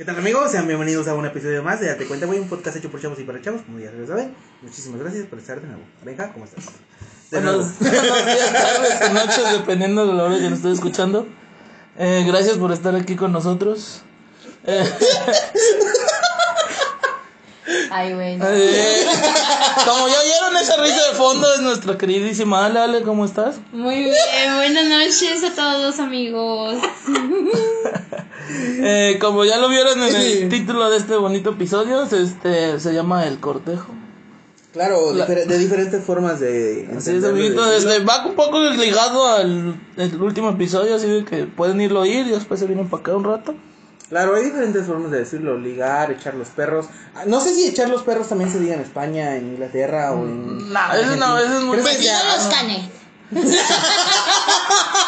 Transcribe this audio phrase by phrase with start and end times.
[0.00, 0.50] ¿Qué tal amigos?
[0.50, 3.20] Sean bienvenidos a un episodio más de Date Cuenta, güey, un podcast hecho por chavos
[3.20, 4.34] y para chavos, como ya se lo saben.
[4.62, 5.82] Muchísimas gracias por estar de nuevo.
[6.02, 6.64] Benja, ¿cómo estás?
[7.30, 7.38] De.
[7.38, 11.28] Buenos, buenos días, tardes o noches, dependiendo de la hora que nos esté escuchando.
[11.98, 14.00] Eh, gracias por estar aquí con nosotros.
[14.64, 14.90] Eh,
[17.90, 18.36] Ay, güey.
[18.36, 18.44] no.
[18.48, 19.04] eh,
[19.84, 22.78] como ya oyeron esa risa de fondo, es nuestra queridísima Ale.
[22.80, 23.56] Ale, ¿cómo estás?
[23.72, 24.14] Muy bien,
[24.56, 26.76] buenas noches a todos, amigos.
[28.82, 33.26] Eh, como ya lo vieron en el título de este bonito episodio, este se llama
[33.26, 33.86] El Cortejo.
[34.72, 36.88] Claro, La- difer- de diferentes formas de...
[36.96, 41.44] Así es, amiguito, este, va un poco ligado al el último episodio, así de que
[41.44, 43.54] pueden irlo a oír y después se vienen para acá un rato.
[44.10, 46.86] Claro, hay diferentes formas de decirlo, ligar, echar los perros.
[47.14, 50.24] Ah, No sé si echar los perros también se diga en España, en Inglaterra o
[50.26, 50.72] en...
[50.72, 52.90] No, eso no, eso es muy ¿Crees que Pues yo sea- los cane.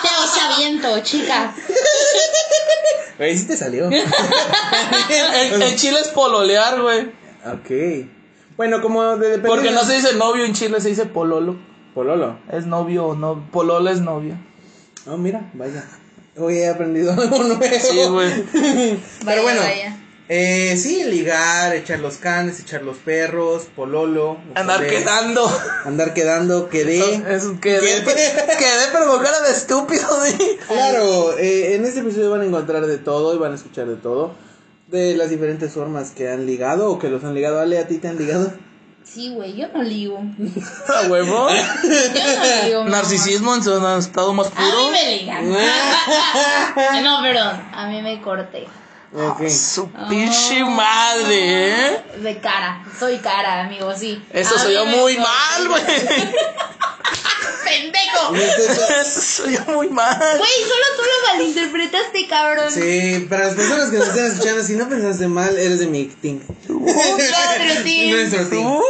[0.02, 1.54] Te os aviento, chicas.
[3.18, 3.90] Güey, sí te salió.
[5.10, 7.12] En, en Chile es pololear, güey.
[7.44, 8.08] ok.
[8.56, 11.56] Bueno, como de depende Porque de- no se dice novio en Chile, se dice pololo.
[11.94, 12.38] Pololo.
[12.50, 13.48] Es novio o no.
[13.50, 14.36] Polola es novia.
[15.06, 15.84] Oh, mira, vaya.
[16.36, 17.62] Hoy he aprendido algo nuevo.
[17.62, 18.44] Sí, güey.
[18.52, 19.96] Pero Vaya, bueno, vaya.
[20.28, 24.38] eh, sí, ligar, echar los canes, echar los perros, pololo.
[24.54, 25.60] Andar joder, quedando.
[25.84, 27.00] Andar quedando, quedé.
[27.28, 28.04] Es, quedé, quedé,
[28.92, 30.58] pero con cara de estúpido, güey.
[30.66, 33.96] Claro, eh, en este episodio van a encontrar de todo y van a escuchar de
[33.96, 34.32] todo.
[34.86, 37.60] De las diferentes formas que han ligado o que los han ligado.
[37.60, 38.52] Ale, ¿a ti te han ligado?
[39.04, 40.22] Sí, güey, yo no ligo.
[40.88, 41.48] A huevo.
[41.82, 42.84] Yo no ligo.
[42.84, 44.58] Narcisismo en su estado más amor.
[44.58, 44.90] A mí puro.
[44.90, 45.52] me ligan.
[47.02, 47.62] no, perdón.
[47.74, 48.66] A mí me corté.
[49.14, 49.46] Ok.
[49.48, 52.02] Su pinche madre, ¿eh?
[52.22, 52.82] De cara.
[52.98, 54.22] Soy cara, amigo, sí.
[54.32, 55.28] Eso A soy yo muy corté.
[55.28, 55.84] mal, güey.
[57.72, 58.34] ¡Pendejo!
[59.04, 60.16] Soy yo muy mal.
[60.18, 62.70] Güey, solo tú lo malinterpretaste, cabrón.
[62.70, 66.04] Sí, para las personas que nos estén escuchando, si no pensaste mal, eres de mi
[66.06, 66.40] team.
[66.68, 68.10] Nuestro team.
[68.10, 68.66] Nuestro team.
[68.66, 68.80] Uh,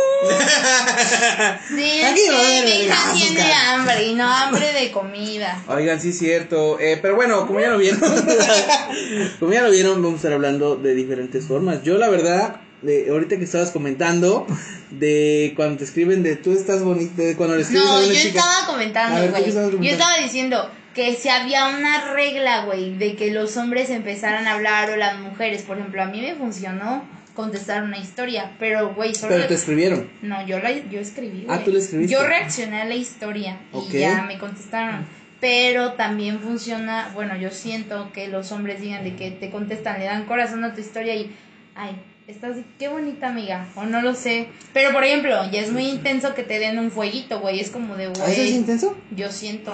[1.69, 5.63] Sí, Aquí es va a regalos, tiene hambre y no hambre de comida.
[5.69, 6.79] Oigan, sí es cierto.
[6.79, 8.01] Eh, pero bueno, como ya lo vieron,
[9.41, 11.83] como ya lo vieron, vamos a estar hablando de diferentes formas.
[11.83, 14.47] Yo, la verdad, de, ahorita que estabas comentando,
[14.91, 18.07] de cuando te escriben de tú estás bonita, de cuando le escribes a No, una
[18.07, 18.39] yo chica.
[18.41, 19.89] estaba A comentando, ver, ¿tú qué güey.
[19.89, 24.55] Yo estaba diciendo que si había una regla, güey, de que los hombres empezaran a
[24.55, 27.05] hablar o las mujeres, por ejemplo, a mí me funcionó
[27.35, 30.11] contestar una historia, pero güey, solo Pero te escribieron.
[30.21, 31.47] No, yo la yo escribí.
[31.49, 31.65] Ah, güey.
[31.65, 32.13] tú la escribiste.
[32.13, 35.07] Yo reaccioné a la historia y ya me contestaron.
[35.41, 40.05] Pero también funciona, bueno, yo siento que los hombres digan de que te contestan, le
[40.05, 41.35] dan corazón a tu historia y,
[41.75, 44.49] ay, estás, qué bonita amiga, o no lo sé.
[44.73, 47.97] Pero por ejemplo, ya es muy intenso que te den un fueguito, güey, es como
[47.97, 48.97] de, ¿Ah, ¿Eso es güey, intenso?
[49.11, 49.73] yo siento,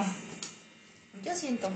[1.25, 1.70] yo siento.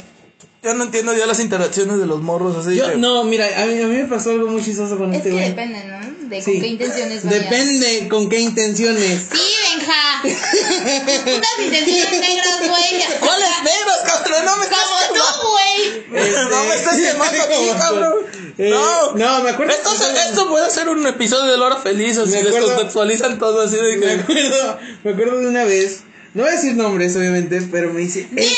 [0.62, 2.76] Ya no entiendo ya las interacciones de los morros así.
[2.76, 5.18] Yo, que- no, mira, a mí, a mí me pasó algo muy chistoso con Es
[5.18, 5.48] este que güey.
[5.48, 6.28] depende, ¿no?
[6.28, 6.52] De Sí.
[6.52, 7.40] con qué intenciones vayas.
[7.50, 9.26] Depende con qué intenciones.
[9.32, 9.40] Sí,
[9.74, 10.22] Benja.
[10.22, 13.18] Tus putas intenciones negras, güey.
[13.18, 14.44] ¿Cuáles negros, cabrón?
[14.44, 14.78] No me estás
[15.08, 16.22] Como tú, güey.
[16.28, 18.14] Este- No me estás quemando aquí, cabrón.
[18.58, 19.12] Eh, No.
[19.14, 19.72] no, me acuerdo.
[19.72, 23.96] Esto, puede ser un episodio de Lora Feliz, así Me acuerdo- descontextualizan todo así de
[23.96, 24.12] Me que.
[24.20, 26.00] acuerdo, me acuerdo de una vez,
[26.34, 28.28] no voy a decir nombres obviamente, pero me dice...
[28.36, 28.48] eh.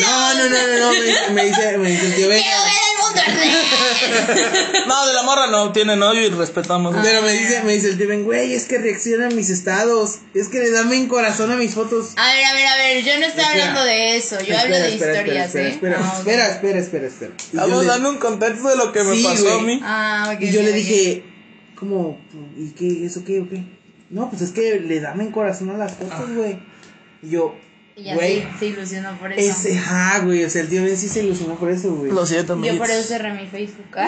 [0.00, 2.42] No, no, no, no, no, me, me dice, me dice tío Ben,
[4.86, 6.94] No, de la morra no tiene novio y respetamos.
[7.02, 10.18] pero me dice, me dice el tío Ben, güey, es que reacciona a mis estados,
[10.34, 12.12] es que le dame en corazón a mis fotos.
[12.16, 13.64] A ver, a ver, a ver, yo no estoy Espera.
[13.68, 15.72] hablando de eso, yo hablo de espera, historias, espera, ¿eh?
[15.72, 19.16] espera, Ah, espera, espera, espera, espera, Estamos le- dando un contexto de lo que me
[19.16, 19.80] Sí, pasó a mí.
[19.82, 20.40] Ah, ok.
[20.42, 20.74] Y yo le ok.
[20.76, 21.24] dije,
[21.74, 22.20] ¿cómo?
[22.56, 23.06] ¿Y qué?
[23.06, 23.62] ¿Eso qué o qué?
[24.10, 26.58] No, pues es que le dame en corazón a las fotos, güey.
[27.22, 27.54] Y yo,
[27.98, 29.50] Y ya güey, sí, se ilusionó por eso.
[29.50, 32.12] ese, ajá, güey, o sea, el tío Ben sí se ilusionó por eso, güey.
[32.12, 33.86] Lo siento, Yo por eso cerré mi Facebook.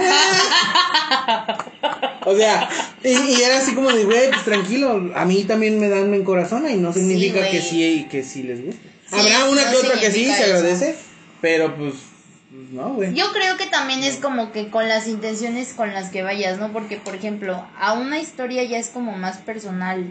[2.27, 2.69] O sea,
[3.03, 6.23] y, y era así como de, güey, pues tranquilo, a mí también me dan en
[6.23, 8.89] corazón y no significa que sí que sí les guste.
[9.09, 10.97] Sí, Habrá una no que otra que sí, se agradece,
[11.41, 11.95] pero pues,
[12.51, 13.15] pues no, güey.
[13.15, 16.73] Yo creo que también es como que con las intenciones con las que vayas, ¿no?
[16.73, 20.07] Porque, por ejemplo, a una historia ya es como más personal,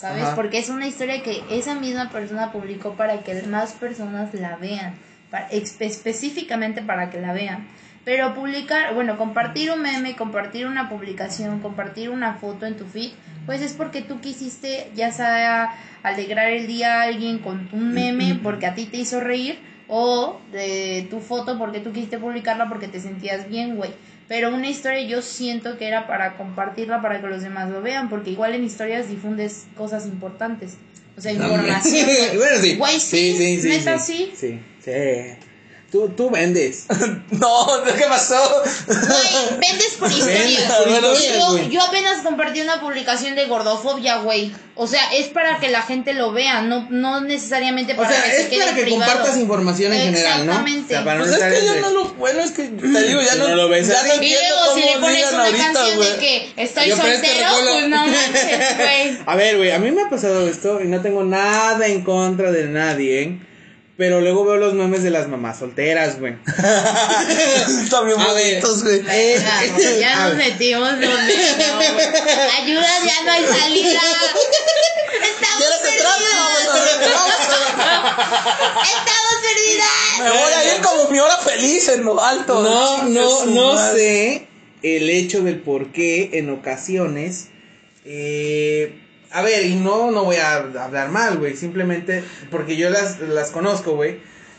[0.00, 0.24] ¿sabes?
[0.24, 0.34] Ajá.
[0.34, 4.94] Porque es una historia que esa misma persona publicó para que más personas la vean,
[5.30, 7.66] para, espe- específicamente para que la vean.
[8.04, 13.10] Pero publicar, bueno, compartir un meme, compartir una publicación, compartir una foto en tu feed,
[13.44, 18.38] pues es porque tú quisiste ya sea alegrar el día a alguien con un meme
[18.42, 22.88] porque a ti te hizo reír o de tu foto porque tú quisiste publicarla porque
[22.88, 23.90] te sentías bien, güey.
[24.30, 28.08] Pero una historia yo siento que era para compartirla para que los demás lo vean,
[28.08, 30.76] porque igual en historias difundes cosas importantes.
[31.18, 32.06] O sea, información.
[32.36, 32.76] bueno, sí.
[32.76, 34.30] Güey, sí, sí, sí, neta, sí.
[34.32, 34.50] sí.
[34.52, 35.49] Sí, sí.
[35.90, 36.86] Tú, tú vendes.
[37.32, 37.66] No,
[37.96, 38.36] ¿qué pasó?
[38.86, 40.72] Güey, vendes por Vendes historias.
[40.72, 44.52] por Bueno, historias, yo, yo apenas compartí una publicación de gordofobia, güey.
[44.74, 48.22] O sea, es para que la gente lo vea, no, no necesariamente O para sea,
[48.24, 49.12] que se es quede para que privado.
[49.12, 50.52] compartas información en general, ¿no?
[50.52, 50.94] Exactamente.
[50.94, 52.04] O sea, para no Pues es que yo no lo.
[52.14, 54.08] Bueno, es que te digo, ya Si no, no lo ves ya así.
[54.08, 56.10] no Y luego si le pones una ahorita, canción güey.
[56.12, 59.18] de que estoy Yo, soltero, pues no manches, güey.
[59.26, 62.52] A ver, güey, a mí me ha pasado esto y no tengo nada en contra
[62.52, 63.38] de nadie, ¿eh?
[64.00, 66.32] Pero luego veo los memes de las mamás solteras, güey.
[66.32, 68.16] Ver.
[68.16, 69.02] bonitos, güey.
[69.10, 69.60] Eh, Ah,
[70.00, 70.48] ya a nos ver.
[70.52, 71.12] metimos donde no,
[71.76, 71.88] güey.
[72.62, 74.00] Ayuda, ya no hay salida.
[75.22, 76.18] Estamos perdidas.
[78.82, 80.18] Estamos perdidas.
[80.22, 82.62] Me voy a ir como mi hora feliz en lo alto.
[82.62, 84.46] No, no, no sé
[84.82, 87.48] el hecho del por qué en ocasiones.
[88.06, 88.98] eh,
[89.32, 91.56] a ver, y no, no voy a hablar mal, güey.
[91.56, 94.18] Simplemente porque yo las, las conozco, güey.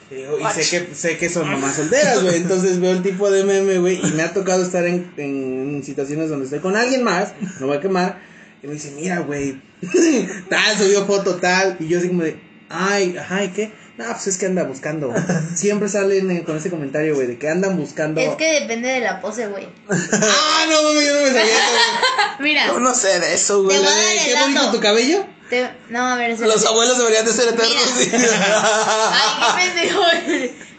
[0.09, 2.38] Y, y sé que, sé que son mamás solteras, güey.
[2.38, 4.00] Entonces veo el tipo de meme, güey.
[4.01, 7.33] Y me ha tocado estar en, en situaciones donde estoy con alguien más.
[7.59, 8.21] No voy a quemar.
[8.63, 9.62] Y me dice, mira, güey.
[10.50, 11.77] tal, subió foto, tal.
[11.79, 12.38] Y yo así como de,
[12.69, 13.71] ay, ay, ¿qué?
[14.01, 15.13] No, pues es que anda buscando.
[15.56, 18.19] Siempre salen eh, con ese comentario, güey, de que andan buscando.
[18.21, 19.68] Es que depende de la pose, güey.
[19.89, 22.39] Ah, no, mami, yo no me sabía eso, güey.
[22.39, 23.77] Mira, Yo no sé de eso, güey.
[23.77, 24.45] Te voy a La dar de, el ¿Qué dato.
[24.45, 25.25] bonito tu cabello?
[25.50, 27.75] te- no, a ver, Los abuelos deberían de ser eternos.
[27.98, 30.01] Ay, qué pendejo.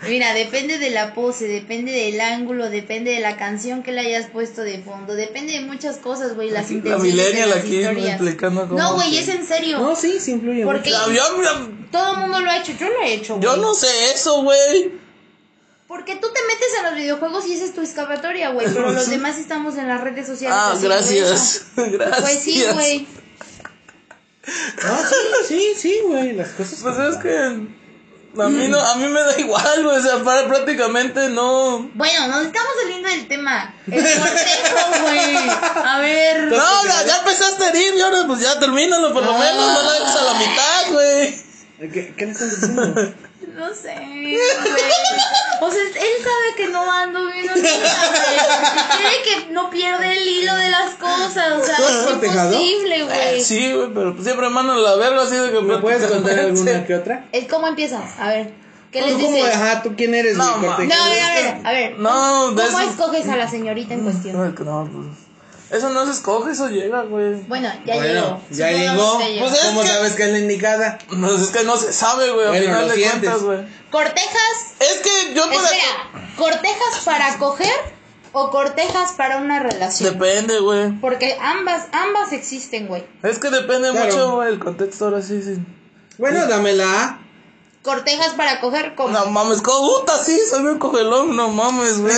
[0.09, 4.27] Mira, depende de la pose, depende del ángulo, depende de la canción que le hayas
[4.27, 7.77] puesto de fondo, depende de muchas cosas, güey, las La intenciones de millennial las aquí
[7.77, 8.09] historias.
[8.15, 8.79] explicando cómo.
[8.81, 9.79] No, güey, es en serio.
[9.79, 11.13] No, sí, sí influye Porque- mucho.
[11.13, 13.39] Yo, yo- Todo el mundo lo ha hecho, yo lo he hecho.
[13.41, 13.61] yo güey.
[13.61, 14.93] no sé eso, güey.
[15.87, 19.09] Porque tú te metes en los videojuegos y esa es tu escapatoria, güey, pero los
[19.11, 20.59] demás estamos en las redes sociales.
[20.59, 21.67] Ah, gracias.
[21.77, 22.21] Gracias.
[22.23, 23.07] Pues sí, güey.
[24.85, 26.81] No, sí, sí, sí, güey, las cosas.
[26.83, 27.82] Pues es que
[28.41, 31.91] a mí no, a mí me da igual, güey, o sea, para- prácticamente no.
[31.95, 33.75] Bueno, nos estamos saliendo del tema.
[33.91, 35.37] El cortejo, güey.
[35.85, 36.43] A ver.
[36.45, 39.39] No, ya, ya empezaste a herir, y ahora pues ya termínalo por lo Ah.
[39.39, 41.43] menos, no la dejes a la mitad, güey.
[41.93, 43.15] ¿Qué, qué le estás diciendo?
[43.55, 44.37] No sé, güey.
[45.61, 47.63] O sea, él sabe que no ando bien güey.
[47.63, 51.53] Quiere que no pierde el hilo de las cosas.
[51.61, 53.41] O sea, ¿Tú has es imposible, güey.
[53.41, 56.87] Sí, güey, pero pues siempre mano la verga así de que ¿Me puedes contar alguna
[56.87, 57.27] que otra?
[57.33, 58.01] Es como empieza.
[58.19, 58.63] A ver.
[58.91, 59.55] ¿Qué les ¿Tú cómo, dices?
[59.55, 61.99] ajá, tú quién eres, No, No, a ver, a ver, a ver.
[61.99, 62.11] No,
[62.55, 64.37] ¿Cómo eso- escoges a la señorita en cuestión?
[64.37, 65.22] No, no, pues.
[65.73, 67.35] Eso no se escoge, eso llega, güey.
[67.49, 68.41] Bueno, ya Bueno, llegó.
[68.51, 69.19] ya llegó.
[69.19, 70.99] Pues es ¿Cómo que- sabes que es la indicada?
[71.11, 73.21] No, es que no se sabe, güey, al Bueno, final lo de sientes.
[73.31, 73.59] cuentas, güey.
[73.91, 74.75] ¿Cortejas?
[74.81, 77.73] Es que yo por Espera, ¿cortejas para coger
[78.33, 80.13] o cortejas para una relación?
[80.19, 80.93] Depende, güey.
[81.01, 83.05] Porque ambas, ambas existen, güey.
[83.23, 84.07] Es que depende Claro.
[84.07, 85.59] mucho, güey, el contexto ahora sí, sí.
[86.19, 87.19] Bueno, dámela.
[87.83, 89.09] Cortejas para coger como.
[89.19, 90.39] No mames, ¿cómo puta sí?
[90.49, 92.15] Soy un cogelón, no mames, güey.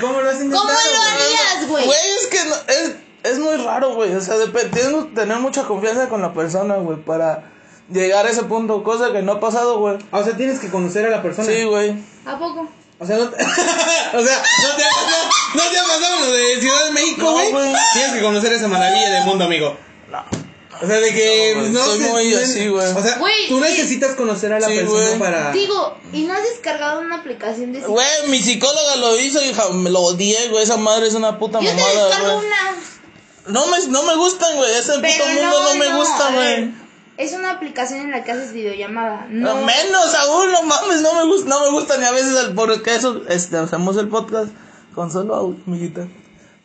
[0.00, 0.62] ¿cómo lo has intentado?
[0.62, 1.08] ¿Cómo lo güey?
[1.10, 1.84] harías, güey?
[1.86, 2.92] Güey, es que no- es,
[3.32, 4.14] es muy raro, güey.
[4.14, 7.50] O sea, dep- tienes que tener mucha confianza con la persona, güey, para
[7.90, 8.84] llegar a ese punto.
[8.84, 9.98] Cosa que no ha pasado, güey.
[10.12, 11.48] Ah, O sea, tienes que conocer a la persona.
[11.48, 11.96] Sí, güey.
[12.24, 12.68] ¿A poco?
[13.00, 13.36] O sea, no te...
[13.44, 13.52] o sea,
[14.12, 17.52] no te, ha pasado- no te ha pasado lo de Ciudad de México, güey.
[17.94, 19.76] Tienes que conocer esa maravilla del mundo, amigo.
[20.08, 20.43] No.
[20.82, 22.86] O sea, de que No, no, soy sé, muy no- así, güey.
[22.92, 23.60] O sea, Güey, tú sí.
[23.62, 25.18] necesitas conocer a la Sí, persona güey.
[25.18, 29.52] para Digo, ¿y no has descargado una aplicación de Güey, mi psicóloga lo hizo y
[29.74, 30.62] me lo odié, güey.
[30.64, 32.46] Esa madre es una puta Yo te mamada, descargo güey.
[32.46, 32.56] una.
[33.46, 34.70] No me, no me gustan, güey.
[34.74, 36.84] Ese Pero puto mundo no, me gusta, güey.
[37.16, 39.26] Es una aplicación en la que haces videollamada.
[39.30, 39.54] No.
[39.54, 42.54] No, menos aún, no mames, no me gusta, no me gusta ni a veces el,
[42.54, 44.48] porque eso, este, hacemos el podcast
[44.94, 46.08] con solo audio, amiguita.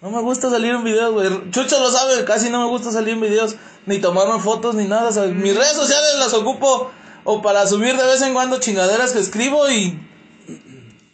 [0.01, 1.51] No me gusta salir en videos, güey.
[1.51, 3.57] Chucho lo sabe, casi no me gusta salir en videos,
[3.89, 5.09] ni tomarme fotos, ni nada.
[5.09, 6.91] O sea, mis redes sociales las ocupo
[7.23, 9.99] o para subir de vez en cuando chingaderas que escribo y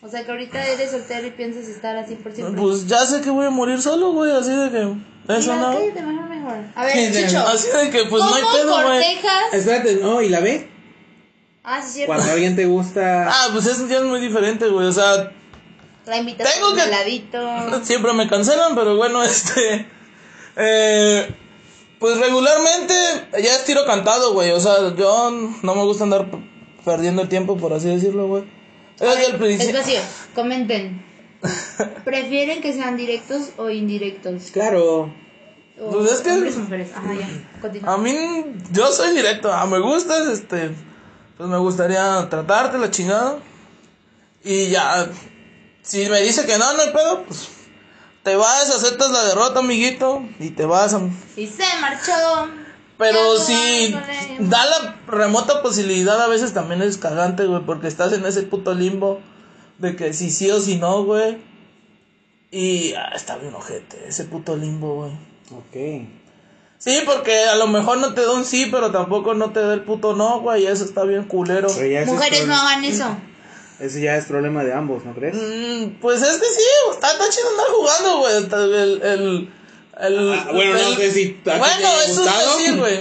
[0.01, 2.61] O sea que ahorita eres soltero y piensas estar así por siempre.
[2.61, 5.79] pues ya sé que voy a morir solo, güey, así de que eso Mira, no.
[5.79, 6.57] mejor, mejor.
[6.75, 7.47] A ver, sí, Chucho.
[7.47, 9.03] Así de que pues no hay ¿Cómo pedo, güey.
[9.53, 10.69] Espérate, no, ¿y la ve?
[11.63, 12.13] Ah, sí, cierto.
[12.13, 13.27] Cuando alguien te gusta...
[13.29, 14.85] Ah, pues eso ya es muy diferente, güey.
[14.85, 15.31] O sea,
[16.05, 17.83] La invitación Tengo que-.
[17.85, 19.87] Siempre me cancelan, pero bueno, este.
[20.57, 21.35] Eh,
[21.99, 22.93] pues regularmente
[23.33, 24.51] ya es tiro cantado, güey.
[24.51, 26.27] O sea, yo no me gusta andar
[26.83, 28.43] perdiendo el tiempo, por así decirlo, güey.
[28.99, 29.79] Desde el principio.
[29.79, 29.99] Espacio,
[30.33, 31.03] comenten.
[32.05, 34.51] ¿Prefieren que sean directos o indirectos?
[34.51, 35.13] Claro.
[35.79, 36.89] O Pues es que- Hombres o mujeres.
[36.95, 37.59] Ajá, ya.
[37.61, 37.93] Continúa.
[37.93, 38.15] A mí,
[38.71, 39.51] yo soy directo.
[39.53, 40.71] Ah, me gustas, este.
[41.37, 43.39] Pues me gustaría tratarte la chingada.
[44.43, 45.09] Y ya.
[45.81, 47.49] Si me dice que no, no hay pedo, pues.
[48.25, 50.27] Te vas, aceptas la derrota, amiguito.
[50.39, 50.95] Y te vas.
[51.37, 52.49] Y se marchó.
[52.97, 53.95] Pero si
[54.39, 58.73] da la remota posibilidad, a veces también es cagante, güey, porque estás en ese puto
[58.73, 59.21] limbo.
[59.77, 61.37] de que si sí o si no, güey.
[62.49, 65.11] Y ah, está bien ojete, ese puto limbo, güey.
[65.51, 66.09] Ok.
[66.79, 69.75] Sí, porque a lo mejor no te da un sí, pero tampoco no te da
[69.75, 70.63] el puto no, güey.
[70.63, 71.67] Y eso está bien culero.
[71.67, 73.05] Mujeres no hagan eso.
[73.79, 75.35] Ese ya es problema de ambos, ¿no crees?
[75.35, 76.61] Mm, pues es que sí,
[76.93, 78.35] está, está chido andar jugando, güey.
[78.37, 79.49] El, el,
[79.97, 82.57] el, Ah, bueno, no sé si a te Bueno, haya eso es gustado.
[82.57, 82.95] decir, güey.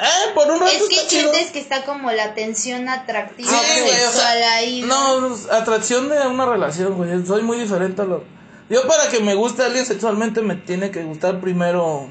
[0.00, 1.32] Eh, por un rato Es que está chido.
[1.32, 4.80] sientes que está como la tensión atractiva Sí, güey, o sea, sexual ahí.
[4.82, 5.20] ¿no?
[5.20, 7.26] No, pues, atracción de una relación, güey.
[7.26, 8.24] Soy muy diferente a lo.
[8.70, 12.08] Yo, para que me guste alguien sexualmente, me tiene que gustar primero.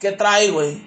[0.00, 0.82] ¿Qué trae, güey?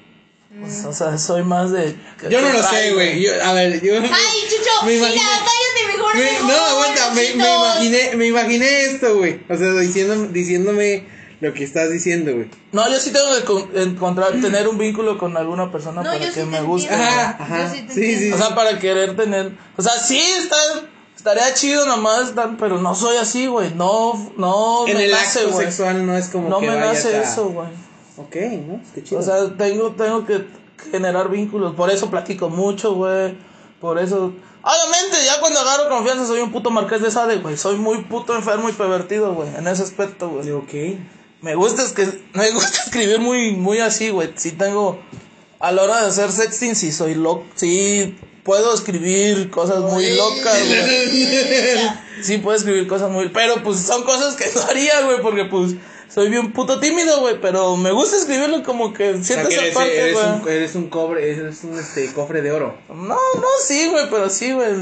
[0.59, 1.95] Pues, o sea, soy más de.
[2.19, 3.27] ¿qué- Yo no lo trae, sé, güey.
[3.39, 3.93] A ver, yo.
[3.99, 4.09] Ay,
[4.49, 5.51] Chucho, Me mira, cállate
[5.87, 6.15] mejor.
[6.15, 9.41] Me- no, aguanta, me, imaginé, me imaginé esto, güey.
[9.49, 11.05] O sea, diciendo, diciéndome
[11.41, 12.49] lo que estás diciendo, güey.
[12.71, 16.19] No, yo sí tengo que con- encontrar, tener un vínculo con alguna persona No, para
[16.19, 16.93] que sí me te guste.
[16.93, 17.69] Ajá, ajá.
[17.73, 18.31] sí Sí.
[18.31, 19.51] O sea, para querer tener.
[19.77, 20.55] O sea, sí, está,
[21.15, 23.73] estaría chido nomás, pero no soy así, güey.
[23.75, 25.65] No, no En me el nace, acto güey.
[25.65, 27.67] sexual no es como No que me nace a- eso, güey.
[28.17, 28.35] Ok,
[28.67, 28.81] ¿no?
[28.93, 29.19] Qué chido.
[29.19, 30.45] O sea, tengo, tengo que
[30.91, 31.75] generar vínculos.
[31.75, 33.35] Por eso platico mucho, güey.
[33.81, 34.33] Por eso.
[34.67, 37.55] Obviamente, ya cuando agarro confianza soy un puto marqués de Sade, güey.
[37.55, 39.49] Soy muy puto enfermo y pervertido, güey.
[39.55, 40.49] En ese aspecto, güey.
[40.49, 40.73] ok.
[41.41, 44.31] Me gusta es que me gusta escribir muy muy así, güey.
[44.35, 44.99] Sí tengo
[45.59, 50.57] a la hora de hacer sexting sí soy loco, sí puedo escribir cosas muy locas,
[50.67, 51.89] güey.
[52.23, 55.73] Sí puedo escribir cosas muy, pero pues son cosas que no haría, güey, porque pues
[56.09, 59.55] soy bien puto tímido, güey, pero me gusta escribirlo como que O sea, siento que
[59.55, 60.55] esa eres, parte, eres un, güey.
[60.57, 62.77] eres un cobre, eres un este, cofre de oro.
[62.89, 64.73] No, no, sí, güey, pero sí, güey.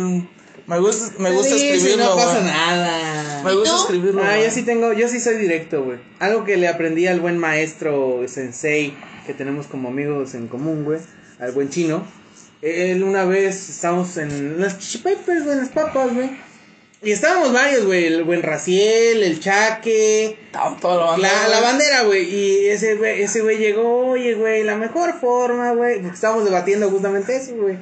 [0.66, 2.44] Me gusta me gusta Sí, sí, escribirlo, no pasa güey.
[2.52, 3.42] nada.
[3.44, 3.82] Me ¿Y gusta tú?
[3.82, 4.22] escribirlo.
[4.24, 5.98] Ah, yo sí tengo, yo sí soy directo, güey.
[6.20, 8.94] Algo que le aprendí al buen maestro sensei
[9.26, 11.00] que tenemos como amigos en común, güey,
[11.40, 12.06] al buen chino.
[12.62, 16.30] Él una vez estábamos en las chichipapers, güey, en las papas, güey.
[17.04, 21.18] Y estábamos varios, güey, el buen Raciel, el Chaque, la
[21.50, 22.34] la, bandera, güey.
[22.34, 26.00] Y ese güey, ese güey llegó, oye, güey, la mejor forma, güey.
[26.00, 27.78] Porque estábamos debatiendo justamente eso, güey.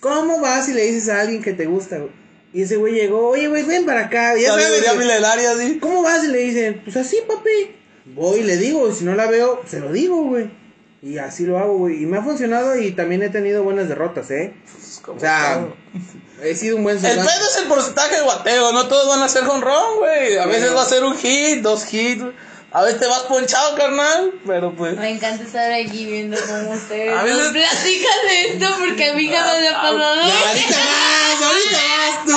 [0.00, 2.10] ¿Cómo vas y le dices a alguien que te gusta, güey?
[2.54, 4.36] Y ese güey llegó, oye, güey, ven para acá.
[4.38, 5.78] Ya sabes, milenaria, sí.
[5.78, 6.24] ¿Cómo vas?
[6.24, 7.76] Y le dicen, pues así, papi.
[8.06, 10.50] Voy y le digo, y si no la veo, se lo digo, güey.
[11.02, 12.02] Y así lo hago, güey.
[12.02, 14.54] Y me ha funcionado y también he tenido buenas derrotas, ¿eh?
[15.06, 15.66] O sea,
[16.42, 19.28] he sido un buen El pedo es el porcentaje de guateo, no todos van a
[19.28, 19.60] ser run,
[19.98, 20.36] güey.
[20.38, 22.24] A veces va a ser un hit, dos hits.
[22.74, 24.32] A veces te vas ponchado, carnal.
[24.46, 24.96] Pero pues.
[24.96, 29.28] Me encanta estar aquí viendo cómo ustedes A veces- platican de esto porque a mí
[29.28, 30.14] jamás me ha pasado.
[30.16, 32.32] Ya, ahorita más, ahorita tú.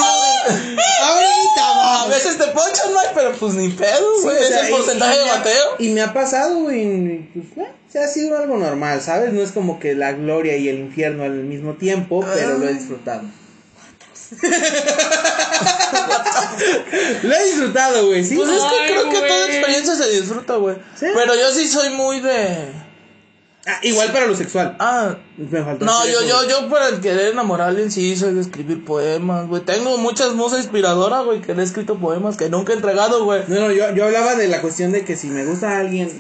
[0.48, 4.38] Ahorita A veces te ponchan, Mike, pero pues ni pedo, Sí, güey.
[4.38, 5.76] o es sea, el porcentaje y de guateo.
[5.80, 7.30] Y me ha pasado, güey.
[7.34, 9.32] Pues, eh, se ha sido algo normal, ¿sabes?
[9.34, 12.74] No es como que la gloria y el infierno al mismo tiempo, pero lo he
[12.74, 13.24] disfrutado.
[17.24, 18.36] lo he disfrutado, güey, sí.
[18.36, 20.76] Pues es que Ay, creo que toda experiencia se disfruta, güey.
[21.00, 21.06] Sí.
[21.14, 22.85] Pero yo sí soy muy de.
[23.68, 24.76] Ah, igual para lo sexual.
[24.80, 25.16] Ah.
[25.38, 28.42] Me faltó No, yo, yo, yo para el querer enamorar a alguien sí soy de
[28.42, 29.64] escribir poemas, güey.
[29.64, 33.44] Tengo muchas musas inspiradoras, güey, que le he escrito poemas que nunca he entregado, güey.
[33.48, 36.12] No, no, yo, yo hablaba de la cuestión de que si me gusta alguien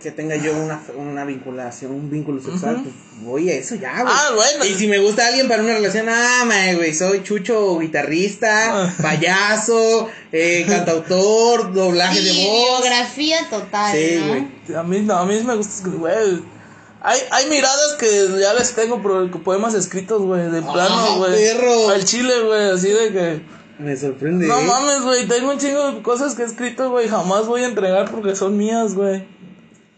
[0.00, 4.06] que tenga yo una, una vinculación, un vínculo sexual, pues voy a eso ya, güey.
[4.16, 4.64] Ah, bueno.
[4.64, 6.44] Y si me gusta alguien para una relación, ah,
[6.76, 8.94] güey, soy chucho guitarrista, Ah.
[9.02, 12.80] payaso, eh, cantautor, doblaje de voz.
[12.80, 14.28] biografía total, Sí, ¿no?
[14.28, 14.46] güey.
[14.76, 16.58] A mí, no, a mí me gusta escribir, güey.
[17.00, 21.32] Hay, hay miradas que ya les tengo pro- poemas escritos, güey, de plano, Ah, güey.
[21.32, 21.90] perro.
[21.90, 23.58] Al chile, güey, así de que...
[23.78, 24.48] Me sorprende.
[24.48, 24.64] No ¿eh?
[24.64, 28.10] mames, güey, tengo un chingo de cosas que he escrito, güey, jamás voy a entregar
[28.10, 29.24] porque son mías, güey.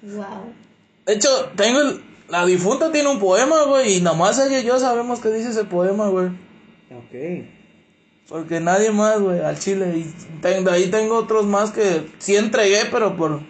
[0.02, 0.52] Wow.
[1.07, 4.78] De hecho, tengo el- La difunta tiene un poema, güey, y nomás ella y yo
[4.78, 6.28] sabemos qué dice ese poema, güey.
[6.92, 7.45] Ok.
[8.28, 9.92] Porque nadie más, güey, al chile.
[9.97, 13.40] Y ten- de ahí tengo otros más que sí entregué, pero por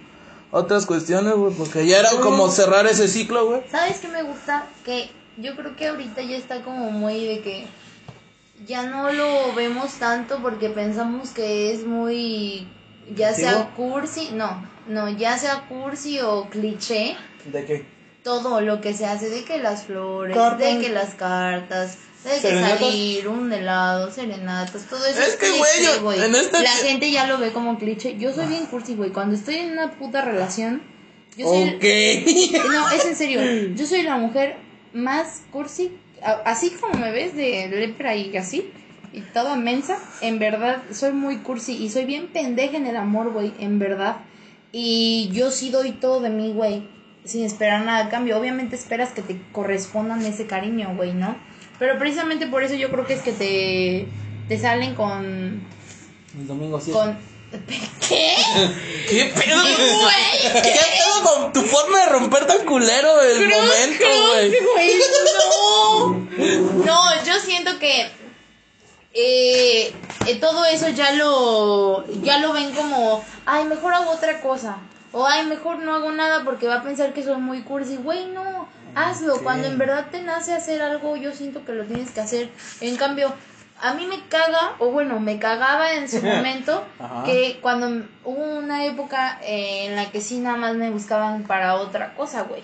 [0.50, 3.60] otras cuestiones, güey, porque ya era como cerrar ese ciclo, güey.
[3.70, 4.66] ¿Sabes qué me gusta?
[4.86, 7.66] Que yo creo que ahorita ya está como muy de que
[8.66, 12.66] ya no lo vemos tanto porque pensamos que es muy
[13.16, 17.16] ya sea cursi, no, no, ya sea cursi o cliché,
[17.46, 17.84] ¿De qué?
[18.22, 20.58] todo lo que se hace de que las flores, Cartas.
[20.58, 22.78] de que las cartas, de que Serenatas.
[22.80, 27.26] salir, un helado, serenatas, todo eso Es es, que, cliché, güey, este- La gente ya
[27.26, 28.16] lo ve como cliché.
[28.18, 29.10] Yo soy bien cursi, güey.
[29.10, 30.82] Cuando estoy en una puta relación,
[31.38, 32.64] yo soy Ok.
[32.70, 33.40] no, es en serio.
[33.74, 34.56] Yo soy la mujer
[34.92, 35.92] más cursi,
[36.44, 38.70] así como me ves de lepra y así,
[39.12, 39.98] y toda mensa.
[40.20, 44.16] En verdad, soy muy cursi y soy bien pendeja en el amor, güey, en verdad.
[44.72, 46.88] Y yo sí doy todo de mí, güey,
[47.24, 48.38] sin esperar nada a cambio.
[48.38, 51.36] Obviamente esperas que te correspondan ese cariño, güey, ¿no?
[51.78, 54.06] Pero precisamente por eso yo creo que es que te,
[54.48, 55.64] te salen con
[56.38, 56.92] El domingo 7.
[56.92, 57.30] con...
[58.08, 58.36] ¿Qué?
[59.08, 59.62] ¿Qué pedo?
[59.64, 60.62] ¿Qué, güey?
[60.62, 64.50] ¿Qué pedo con tu forma de romper tan culero el momento, güey?
[64.50, 64.94] Güey,
[65.98, 66.28] no.
[66.84, 68.08] No, yo siento que
[69.12, 69.92] eh,
[70.26, 74.78] eh, todo eso ya lo ya lo ven como, ay, mejor hago otra cosa.
[75.12, 77.96] O ay, mejor no hago nada porque va a pensar que soy muy cursi.
[77.96, 79.42] Güey, no, hazlo.
[79.42, 82.50] Cuando en verdad te nace hacer algo, yo siento que lo tienes que hacer.
[82.80, 83.34] En cambio,
[83.82, 86.84] a mí me caga, o bueno, me cagaba en su momento,
[87.24, 91.74] que cuando hubo una época eh, en la que sí nada más me buscaban para
[91.76, 92.62] otra cosa, güey.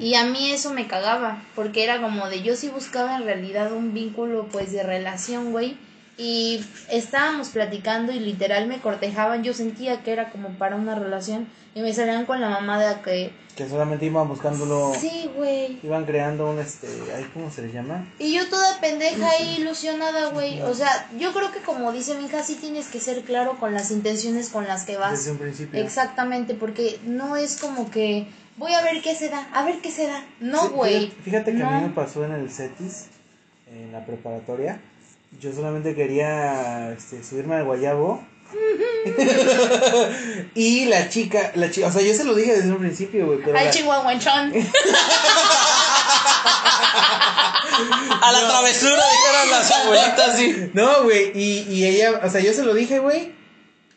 [0.00, 3.72] Y a mí eso me cagaba, porque era como de yo sí buscaba en realidad
[3.72, 5.76] un vínculo pues de relación, güey.
[6.18, 11.46] Y estábamos platicando y literal me cortejaban, yo sentía que era como para una relación
[11.74, 14.94] y me salían con la mamada que Que solamente iban buscándolo.
[14.98, 15.78] sí, güey.
[15.82, 16.88] Iban creando un este.
[17.34, 18.10] ¿Cómo se le llama?
[18.18, 20.62] Y yo toda pendeja y ilusionada, güey.
[20.62, 23.74] O sea, yo creo que como dice mi hija, sí tienes que ser claro con
[23.74, 25.12] las intenciones con las que vas.
[25.12, 25.78] Desde un principio.
[25.82, 29.90] Exactamente, porque no es como que voy a ver qué se da, a ver qué
[29.90, 30.24] se da.
[30.40, 30.94] No, Sí, güey.
[31.10, 33.08] fíjate- Fíjate que a mí me pasó en el CETIS,
[33.70, 34.80] en la preparatoria.
[35.40, 38.24] Yo solamente quería este, subirme al guayabo.
[40.54, 43.40] y la chica, la chica, o sea, yo se lo dije desde un principio, güey,
[43.54, 44.52] Ay, la- chihuahuanchón.
[48.22, 50.70] A la travesura, dijeron las abuelitas, sí.
[50.72, 53.34] No, güey, y, y ella, o sea, yo se lo dije, güey.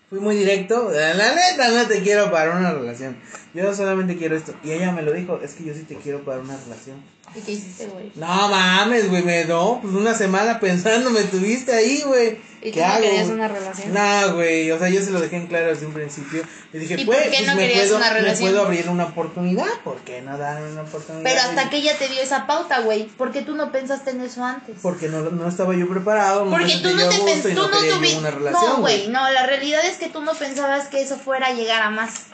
[0.10, 0.90] Fui muy directo.
[0.92, 3.16] La neta, no te quiero para una relación.
[3.54, 4.54] Yo solamente quiero esto.
[4.64, 7.02] Y ella me lo dijo, es que yo sí te quiero para una relación.
[7.36, 8.12] ¿Y qué hiciste, güey?
[8.16, 12.38] No mames, güey, me no, pues una semana pensando me tuviste ahí, güey.
[12.62, 13.02] ¿Y ¿Qué tú no hago?
[13.02, 13.94] querías una relación?
[13.94, 16.44] No, güey, o sea, yo se lo dejé en claro desde un principio.
[16.74, 18.50] Le dije, ¿Y pues, por qué pues, no me, querías puedo, una me relación?
[18.50, 19.68] puedo abrir una oportunidad.
[19.84, 21.24] ¿Por qué no darme una oportunidad?
[21.24, 23.06] Pero hasta que ella te dio esa pauta, güey.
[23.08, 24.76] ¿Por qué tú no pensaste en eso antes?
[24.82, 26.46] Porque no, no estaba yo preparado.
[26.46, 29.08] no me Porque tú no te tú no no quería yo una relación, no, güey,
[29.08, 32.26] no, la realidad es que tú no pensabas que eso fuera a llegar a más.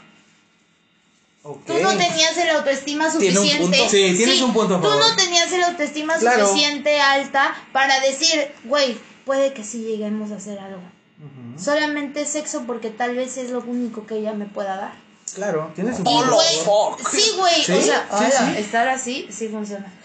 [1.66, 3.88] Tú no tenías el autoestima suficiente.
[3.88, 5.08] Sí, tienes un punto a Tú favor.
[5.08, 6.46] no tenías el autoestima Claro.
[6.48, 10.80] suficiente alta para decir, güey, puede que sí lleguemos a hacer algo.
[11.58, 14.92] Solamente sexo porque tal vez es lo único que ella me pueda dar.
[15.34, 16.38] Claro, tienes un punto.
[16.64, 17.10] fuck.
[17.10, 17.72] sí, güey, ¿Sí?
[17.72, 18.58] o sea, Sí, hola, sí.
[18.58, 19.92] estar así sí funciona.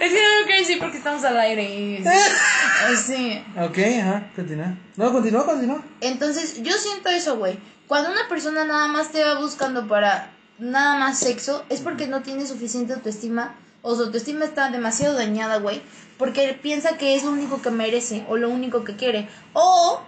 [0.00, 1.62] es que no quiero decir porque estamos al aire.
[1.64, 2.04] y-
[3.06, 3.44] Sí.
[3.60, 4.74] Ok, ajá, continúa.
[4.96, 5.82] No, continúa, continúa.
[6.00, 7.58] Entonces, yo siento eso, güey.
[7.88, 12.22] Cuando una persona nada más te va buscando para nada más sexo, es porque no
[12.22, 15.80] tiene suficiente autoestima o su autoestima está demasiado dañada, güey.
[16.18, 19.28] Porque piensa que es lo único que merece o lo único que quiere.
[19.54, 20.02] O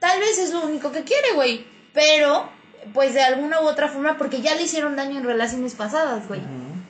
[0.00, 1.64] tal vez es lo único que quiere, güey.
[1.94, 2.50] Pero,
[2.92, 6.42] pues de alguna u otra forma, porque ya le hicieron daño en relaciones pasadas, güey.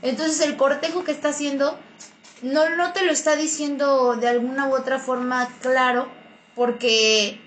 [0.03, 1.79] Entonces, el cortejo que está haciendo
[2.43, 6.09] no, no te lo está diciendo de alguna u otra forma claro,
[6.57, 7.41] porque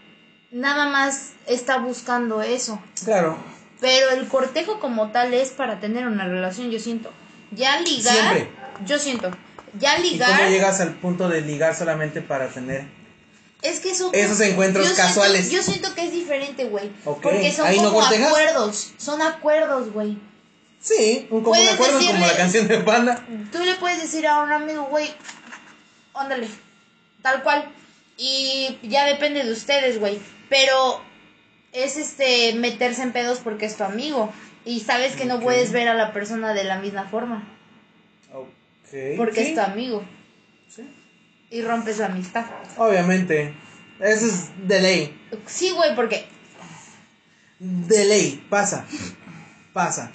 [0.51, 2.81] nada más está buscando eso.
[3.03, 3.37] Claro.
[3.79, 7.11] Pero el cortejo como tal es para tener una relación, yo siento.
[7.51, 8.49] Ya ligar, Siempre.
[8.85, 9.31] yo siento.
[9.79, 12.85] Ya ¿Y ligar, cómo llegas al punto de ligar solamente para tener?
[13.61, 15.49] es que eso, Esos encuentros yo siento- casuales.
[15.51, 16.89] yo siento que es diferente, güey.
[17.03, 20.17] Porque son ¿ahí no como acuerdos, son acuerdos, güey.
[20.79, 23.25] Sí, un común acuerdo como la canción de Panda.
[23.51, 25.11] Tú le puedes decir a un amigo, güey,
[26.13, 26.47] ándale,
[27.21, 27.69] tal cual.
[28.15, 30.19] Y ya depende de ustedes, güey.
[30.49, 31.01] Pero
[31.83, 34.31] es este meterse en pedos porque es tu amigo.
[34.65, 37.47] Y sabes que no puedes ver a la persona de la misma forma.
[38.33, 39.17] Ok.
[39.17, 40.03] Porque sí, es tu amigo.
[40.69, 40.83] sí.
[41.49, 42.45] Y rompes la amistad.
[42.77, 43.53] Obviamente.
[44.01, 45.21] Eso es de ley.
[45.45, 46.25] Sí, güey, porque
[47.59, 48.45] De ley.
[48.49, 48.85] Pasa.
[49.73, 50.11] Pasa.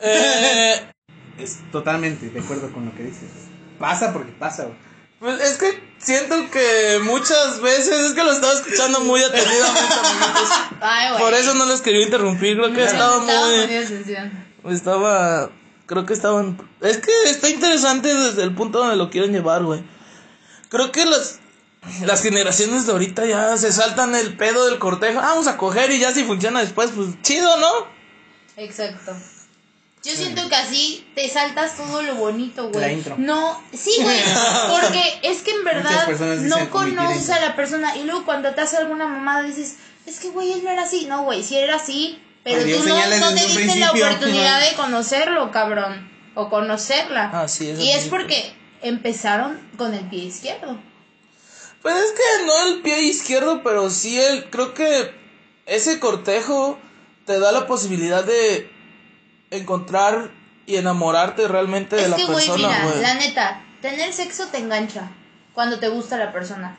[0.00, 0.80] Eh,
[1.38, 3.30] Es totalmente de acuerdo con lo que dices.
[3.78, 4.76] Pasa porque pasa, güey.
[5.20, 10.48] Pues es que siento que muchas veces es que lo estaba escuchando muy atentamente, amiguitos.
[10.80, 11.18] Ay.
[11.18, 14.74] Por eso no les quería interrumpir, creo que estaba Estaba muy...
[14.74, 15.50] Estaba.
[15.86, 16.58] Creo que estaban.
[16.80, 19.82] Es que está interesante desde el punto donde lo quieren llevar, güey.
[20.68, 21.38] Creo que las.
[22.04, 25.18] Las generaciones de ahorita ya se saltan el pedo del cortejo.
[25.18, 27.86] Ah, vamos a coger y ya si funciona después, pues chido, ¿no?
[28.56, 29.16] Exacto.
[30.02, 32.80] Yo siento que así te saltas todo lo bonito, güey.
[32.80, 33.16] La intro.
[33.18, 34.18] No, sí, güey.
[34.80, 36.08] Porque es que en verdad
[36.40, 40.30] no conoces a la persona y luego cuando te hace alguna mamada dices, es que
[40.30, 41.04] güey, él no era así.
[41.04, 42.18] No, güey, sí era así.
[42.42, 46.10] Pero tú no, no te diste la oportunidad de conocerlo, cabrón.
[46.34, 47.30] O conocerla.
[47.34, 50.78] Ah, sí, eso y es porque empezaron con el pie izquierdo.
[51.82, 54.48] Pues es que no el pie izquierdo, pero sí el.
[54.48, 55.12] Creo que
[55.66, 56.78] ese cortejo
[57.26, 58.70] te da la posibilidad de
[59.50, 60.30] encontrar
[60.66, 63.02] y enamorarte realmente de la que, güey, persona, mira, güey.
[63.02, 65.10] la neta, tener sexo te engancha
[65.54, 66.78] cuando te gusta la persona.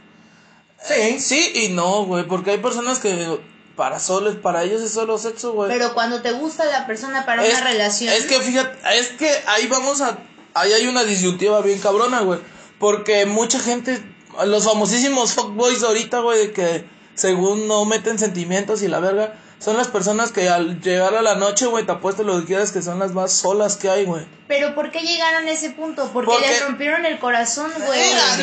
[0.84, 1.20] Sí.
[1.20, 3.40] Sí y no, güey, porque hay personas que
[3.76, 5.70] para solo, para ellos es solo sexo, güey.
[5.70, 8.14] Pero cuando te gusta la persona para es, una relación.
[8.14, 10.18] Es que fíjate, es que ahí vamos a.
[10.54, 12.40] Ahí hay una disyuntiva bien cabrona, güey.
[12.78, 14.04] Porque mucha gente,
[14.46, 19.78] los famosísimos fuckboys ahorita, güey, de que según no meten sentimientos y la verga, son
[19.78, 22.82] las personas que al llegar a la noche, güey, te apuesto lo que quieras que
[22.82, 24.26] son las más solas que hay, güey.
[24.48, 26.10] Pero ¿por qué llegaron a ese punto?
[26.12, 28.00] Porque, Porque- les rompieron el corazón, güey.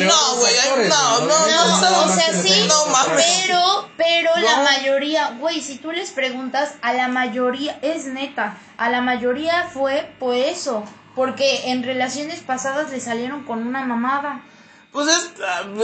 [0.07, 0.53] No, güey,
[0.87, 1.19] no, ¿no?
[1.19, 1.47] no, No, no,
[1.81, 3.43] nada o sea, sí, se no mames.
[3.43, 8.89] pero, pero la mayoría, güey, si tú les preguntas, a la mayoría, es neta, a
[8.89, 10.83] la mayoría fue por eso,
[11.15, 14.41] porque en relaciones pasadas le salieron con una mamada.
[14.91, 15.29] Pues es,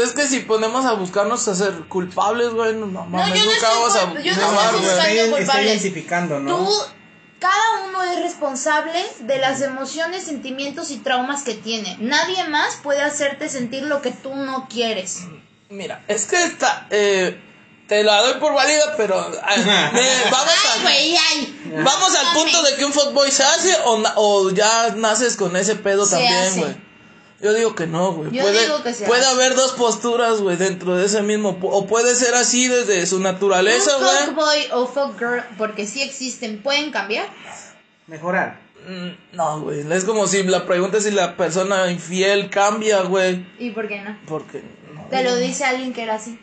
[0.04, 3.52] es que si ponemos a buscarnos a ser culpables, güey, no, no mames, yo no
[3.52, 4.96] nunca estoy vamos a cul- yo no acabar, estoy güey.
[4.96, 5.72] buscando- Está, está culpables.
[5.72, 6.58] identificando, ¿no?
[6.58, 6.74] Tú,
[7.40, 11.98] cada uno es responsable de las emociones, sentimientos y traumas que tiene.
[12.00, 15.20] Nadie más puede hacerte sentir lo que tú no quieres.
[15.70, 17.40] Mira, es que está, eh,
[17.88, 19.62] te la doy por válida, pero ah, me-
[20.32, 21.72] vamos Ay, a, güey, ay.
[21.84, 25.56] vamos al punto de que un fuckboy se hace o, na- o ya naces con
[25.56, 26.60] ese pedo Se también, hace.
[26.62, 26.85] güey.
[27.46, 28.32] Yo digo que no, güey.
[28.32, 31.56] Yo Puede, digo que puede haber dos posturas, güey, dentro de ese mismo.
[31.62, 34.26] O puede ser así desde su naturaleza, un güey.
[34.26, 37.28] fuckboy o fuckgirl, porque sí existen, pueden cambiar.
[38.08, 38.60] Mejorar.
[38.88, 39.86] Mm, No, güey.
[39.94, 43.46] Es como si la pregunta es si la persona infiel cambia, güey.
[43.60, 44.18] ¿Y por qué no?
[44.26, 44.64] Porque.
[44.92, 46.40] No, Te lo dice alguien que era así.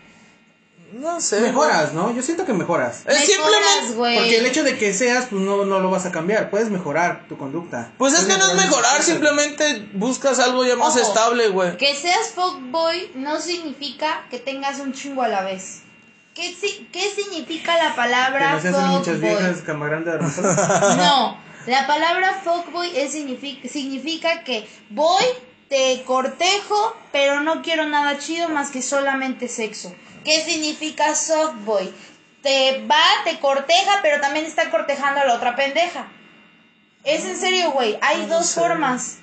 [0.92, 1.40] No sé.
[1.40, 2.14] Mejoras, ¿no?
[2.14, 3.00] Yo siento que mejoras.
[3.06, 3.94] Es Mejoras, simplemente.
[3.94, 4.16] güey.
[4.18, 6.50] Porque el hecho de que seas, pues no, no lo vas a cambiar.
[6.50, 7.92] Puedes mejorar tu conducta.
[7.98, 11.00] Pues es que no es mejorar, simplemente buscas algo ya más Ojo.
[11.00, 11.76] estable, güey.
[11.76, 15.80] Que seas fuckboy no significa que tengas un chingo a la vez.
[16.34, 20.96] ¿Qué, si- qué significa la Que palabra muchas viejas de razón.
[20.96, 25.24] No, la palabra fuckboy es significa, significa que voy,
[25.72, 29.94] te cortejo, pero no quiero nada chido más que solamente sexo.
[30.22, 31.90] ¿Qué significa softboy?
[32.42, 36.08] Te va, te corteja, pero también está cortejando a la otra pendeja.
[37.04, 37.96] Es en serio, güey.
[38.02, 38.60] Hay dos sé.
[38.60, 39.16] formas.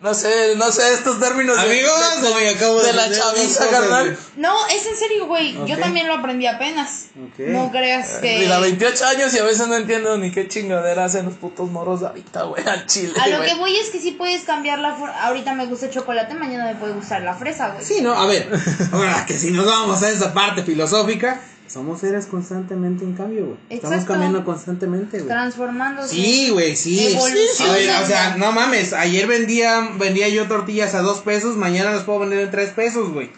[0.00, 3.68] No sé, no sé estos términos de- Amigos, de, hoy acabo de de la chaviza,
[3.68, 4.18] carnal.
[4.36, 5.56] No, es en serio, güey.
[5.66, 7.06] Yo también lo aprendí apenas.
[7.38, 8.40] No creas que...
[8.40, 12.00] Mira, 28 años y a veces no entiendo ni qué chingadera hacen los putos moros
[12.00, 14.94] de ahorita, güey, al chile, A lo que voy es que sí puedes cambiar la
[14.94, 15.18] forma.
[15.22, 17.82] Ahorita me gusta el chocolate, mañana me puede gustar la fresa, güey.
[17.84, 18.50] Sí, no, a ver.
[18.92, 23.56] Ahora que si nos vamos a esa parte filosófica, somos seres constantemente en cambio, güey.
[23.70, 25.28] Estamos cambiando constantemente, güey.
[25.28, 26.14] Transformándose.
[26.14, 27.16] Sí, güey, sí.
[27.60, 28.92] A ver, o sea, no mames.
[28.92, 33.10] Ayer vendía, vendía yo tortillas a dos pesos, mañana las puedo vender en tres pesos,
[33.12, 33.30] güey.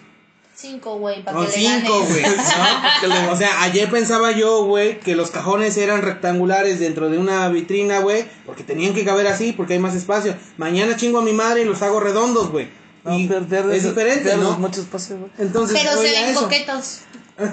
[0.55, 2.23] Cinco, güey, para O que cinco, le güey.
[2.23, 3.31] ¿no?
[3.33, 7.99] O sea, ayer pensaba yo, güey, que los cajones eran rectangulares dentro de una vitrina,
[7.99, 10.35] güey, porque tenían que caber así, porque hay más espacio.
[10.57, 12.71] Mañana chingo a mi madre y los hago redondos, güey.
[13.05, 14.59] No, y pierdes- es diferente, ¿no?
[14.59, 15.31] mucho espacio, güey.
[15.39, 16.41] Entonces, Pero se ven eso.
[16.45, 17.01] coquetos.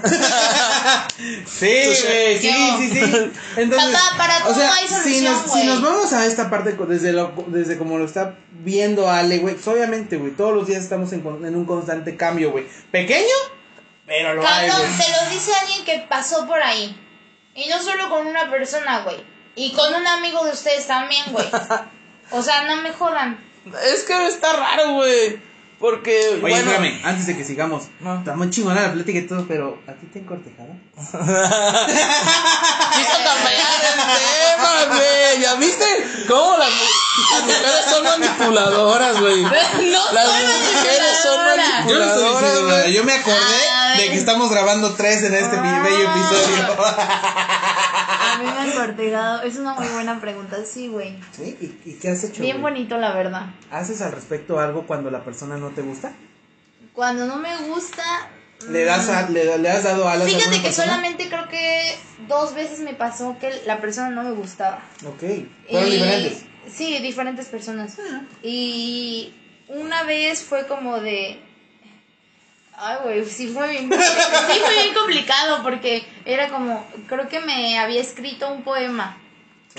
[1.45, 3.31] Sí, güey, sí, sí, sí.
[3.57, 7.13] Entonces, Papá, para o sea, hay si nos, si nos vamos a esta parte desde
[7.13, 11.11] lo, desde como lo está viendo Ale, güey, pues obviamente, güey, todos los días estamos
[11.13, 12.65] en, con- en un constante cambio, güey.
[12.91, 13.27] Pequeño,
[14.05, 14.97] pero lo hay, Cabrón, güey.
[15.07, 16.99] te lo dice alguien que pasó por ahí.
[17.55, 19.17] Y no solo con una persona, güey.
[19.55, 21.45] Y con un amigo de ustedes también, güey.
[22.31, 23.37] O sea, no me jodan.
[23.93, 25.39] Es que está raro, güey.
[25.83, 26.55] Porque, Oye, bueno.
[26.71, 28.19] espérame, antes de que sigamos, No.
[28.19, 30.69] está muy chingona la plática y todo, pero ¿a ti te han cortejado?
[31.03, 31.17] Quiso
[33.23, 33.97] cambiar el
[34.55, 35.41] tema, güey.
[35.41, 35.85] ¿Ya viste?
[36.27, 36.75] ¿Cómo las, mu-
[37.31, 39.41] las mujeres son manipuladoras, güey?
[39.43, 41.39] No Las soy mujeres son.
[41.87, 43.61] Yo no manipuladoras, yo me acordé
[43.97, 45.81] de que estamos grabando tres en este Ah.
[45.83, 46.83] bello episodio.
[46.85, 49.41] A mí me han cortejado.
[49.43, 50.57] Es una muy buena pregunta.
[50.71, 51.17] Sí, güey.
[51.35, 51.57] ¿Sí?
[51.59, 52.41] ¿Y, y qué has hecho?
[52.41, 52.73] Bien güey?
[52.73, 53.47] bonito, la verdad.
[53.71, 56.11] ¿Haces al respecto algo cuando la persona no te gusta?
[56.93, 58.03] Cuando no me gusta.
[58.69, 60.87] ¿Le, das a- le, le has dado alas a Fíjate alguna que persona?
[60.87, 61.97] solamente creo que
[62.27, 64.81] dos veces me pasó que la persona no me gustaba.
[65.05, 65.23] Ok,
[65.69, 66.45] fueron diferentes.
[66.73, 67.97] Sí, diferentes personas.
[68.41, 69.33] Y
[69.67, 71.39] una vez fue como de...
[72.75, 77.77] Ay, güey, sí fue bien, sí fue bien complicado porque era como, creo que me
[77.77, 79.17] había escrito un poema.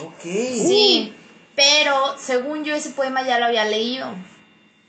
[0.01, 0.23] Ok.
[0.23, 1.13] Sí,
[1.57, 4.15] pero según yo ese poema ya lo había leído.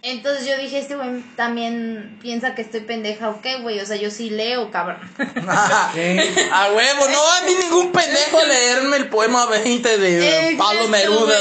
[0.08, 3.80] Entonces yo dije, este güey también piensa que estoy pendeja o qué, güey.
[3.80, 4.98] O sea, yo sí leo, cabrón.
[5.18, 11.40] A huevo, no va a ni ningún pendejo leerme el poema 20 de Pablo Neruda.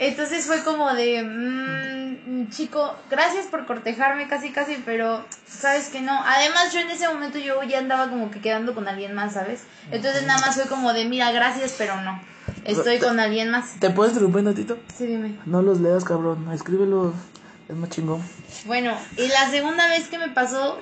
[0.00, 6.20] Entonces fue como de, mm, chico, gracias por cortejarme casi casi, pero sabes que no.
[6.26, 9.60] Además yo en ese momento yo ya andaba como que quedando con alguien más, ¿sabes?
[9.92, 12.20] Entonces nada más fue como de, mira, gracias, pero no.
[12.64, 13.78] Estoy con alguien más.
[13.78, 14.78] ¿Te puedes interrumpir un ratito?
[14.98, 15.36] Sí, dime.
[15.46, 16.50] No los leas, cabrón.
[16.52, 17.14] Escríbelos.
[17.70, 18.20] Es más chingón.
[18.64, 20.78] Bueno, y la segunda vez que me pasó,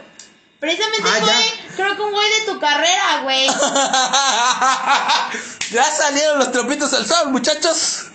[0.59, 1.75] precisamente Ah, fue, ya.
[1.77, 3.47] creo que un güey de tu carrera, güey.
[5.73, 8.07] ya salieron los tropitos al sol, muchachos.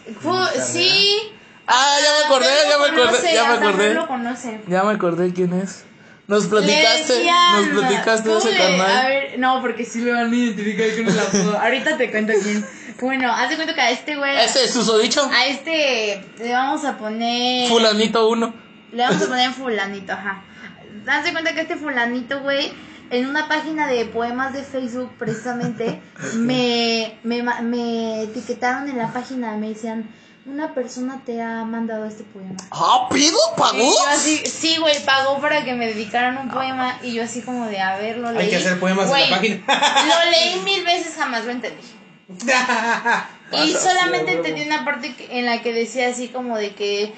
[0.71, 1.31] Sí.
[1.67, 3.93] Ah, ya me acordé, ya me acordé, conoce, ya me acordé.
[3.93, 4.61] lo conoce.
[4.67, 5.83] Ya me acordé quién es.
[6.25, 10.31] Nos platicaste, nos platicaste de ese ¿cómo le- A ver, no, porque sí lo van
[10.31, 11.59] a identificar con la foto.
[11.59, 12.65] Ahorita te cuento quién.
[13.01, 14.39] Bueno, haz de cuenta que a este güey.
[14.39, 15.29] Ese es susodicho.
[15.33, 17.67] A este le vamos a poner.
[17.67, 18.53] Fulanito uno.
[18.93, 20.43] Le vamos a poner fulanito, ajá.
[21.07, 22.71] Haz de cuenta que este fulanito, güey,
[23.09, 26.01] en una página de poemas de Facebook, precisamente,
[26.35, 30.09] me, me, me etiquetaron en la página, me decían,
[30.45, 32.55] una persona te ha mandado este poema.
[32.71, 33.93] Ah, pido, pagó.
[34.09, 37.79] así, sí, güey, pagó para que me dedicaran un poema y yo así como de,
[37.79, 38.43] a ver, lo leí.
[38.43, 39.63] Hay que hacer poemas en la página.
[39.67, 41.83] Lo leí mil veces, jamás lo entendí.
[43.51, 47.13] Y solamente entendí una parte en la que decía así como de que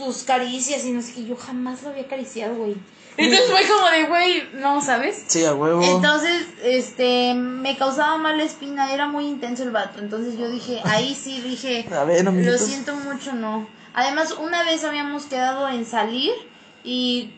[0.00, 2.76] tus caricias y no sé qué, yo jamás lo había acariciado, güey.
[3.16, 5.24] Entonces fue como de, güey, no, ¿sabes?
[5.26, 5.82] Sí, a huevo.
[5.82, 9.98] Entonces, este, me causaba mala espina, era muy intenso el vato.
[10.00, 13.68] Entonces yo dije, ahí sí dije, A ver, lo siento mucho, no.
[13.92, 16.32] Además, una vez habíamos quedado en salir
[16.82, 17.34] y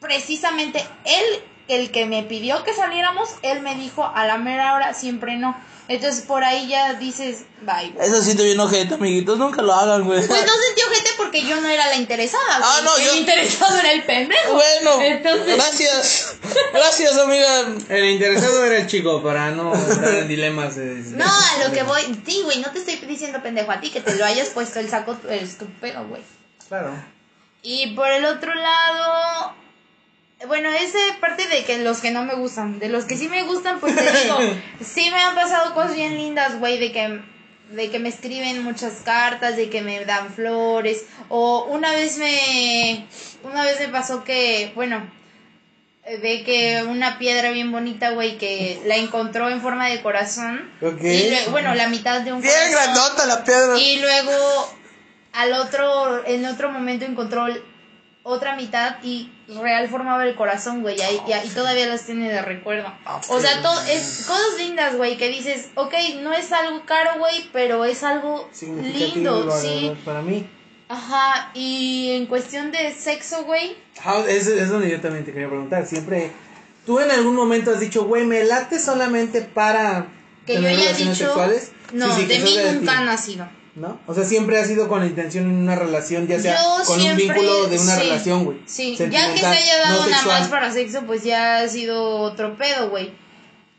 [0.00, 4.92] precisamente él, el que me pidió que saliéramos, él me dijo a la mera hora
[4.92, 5.56] siempre no.
[5.88, 7.92] Entonces por ahí ya dices, bye.
[8.00, 9.36] Eso sí te viene ojete, amiguitos.
[9.38, 10.24] Nunca lo hagan, güey.
[10.26, 12.42] Pues no sentí ojete porque yo no era la interesada.
[12.62, 14.54] Ah, no, el yo- interesado era el pendejo.
[14.54, 16.36] Bueno, Entonces- gracias.
[16.72, 17.66] Gracias, amiga.
[17.88, 20.76] El interesado era el chico, para no entrar en dilemas.
[20.76, 23.90] de- No, a lo que voy, sí, güey, no te estoy diciendo pendejo a ti
[23.90, 26.22] que te lo hayas puesto el saco, es tu pedo, güey.
[26.68, 26.92] Claro.
[27.62, 29.54] Y por el otro lado,
[30.46, 33.42] bueno, esa parte de que los que no me gustan, de los que sí me
[33.44, 34.38] gustan, pues te digo,
[34.84, 37.20] sí me han pasado cosas bien lindas, güey, de que
[37.72, 43.06] de que me escriben muchas cartas, de que me dan flores, o una vez me
[43.44, 45.02] una vez me pasó que, bueno,
[46.04, 50.70] de que una piedra bien bonita, güey, que la encontró en forma de corazón.
[50.82, 51.00] Ok.
[51.02, 52.72] Y bueno, la mitad de un Bien corazón.
[52.94, 53.78] grandota la piedra.
[53.78, 54.32] Y luego
[55.32, 57.46] al otro, en otro momento encontró
[58.24, 62.92] otra mitad y real formaba el corazón, güey, y, y, todavía las tiene de recuerdo.
[63.28, 67.48] O sea, todo, es cosas lindas, güey, que dices, ok, no es algo caro, güey,
[67.52, 69.92] pero es algo lindo, sí.
[70.04, 70.48] Para mí.
[70.88, 75.48] Ajá, y en cuestión de sexo, güey, Ah, Es, es donde yo también te quería
[75.48, 75.86] preguntar.
[75.86, 76.32] Siempre.
[76.84, 80.06] ¿Tú en algún momento has dicho, güey, me late solamente para
[80.44, 81.72] que yo haya dicho, sexuales?
[81.92, 83.48] no, Sí, sí, que de mí nunca ha nacido.
[83.74, 83.98] ¿No?
[84.06, 87.00] O sea, siempre ha sido con la intención en una relación, ya sea Yo con
[87.00, 88.58] siempre- un vínculo de una sí, relación, güey.
[88.66, 92.18] Sí, ya que se haya dado no nada más para sexo, pues ya ha sido
[92.20, 93.12] otro pedo, güey.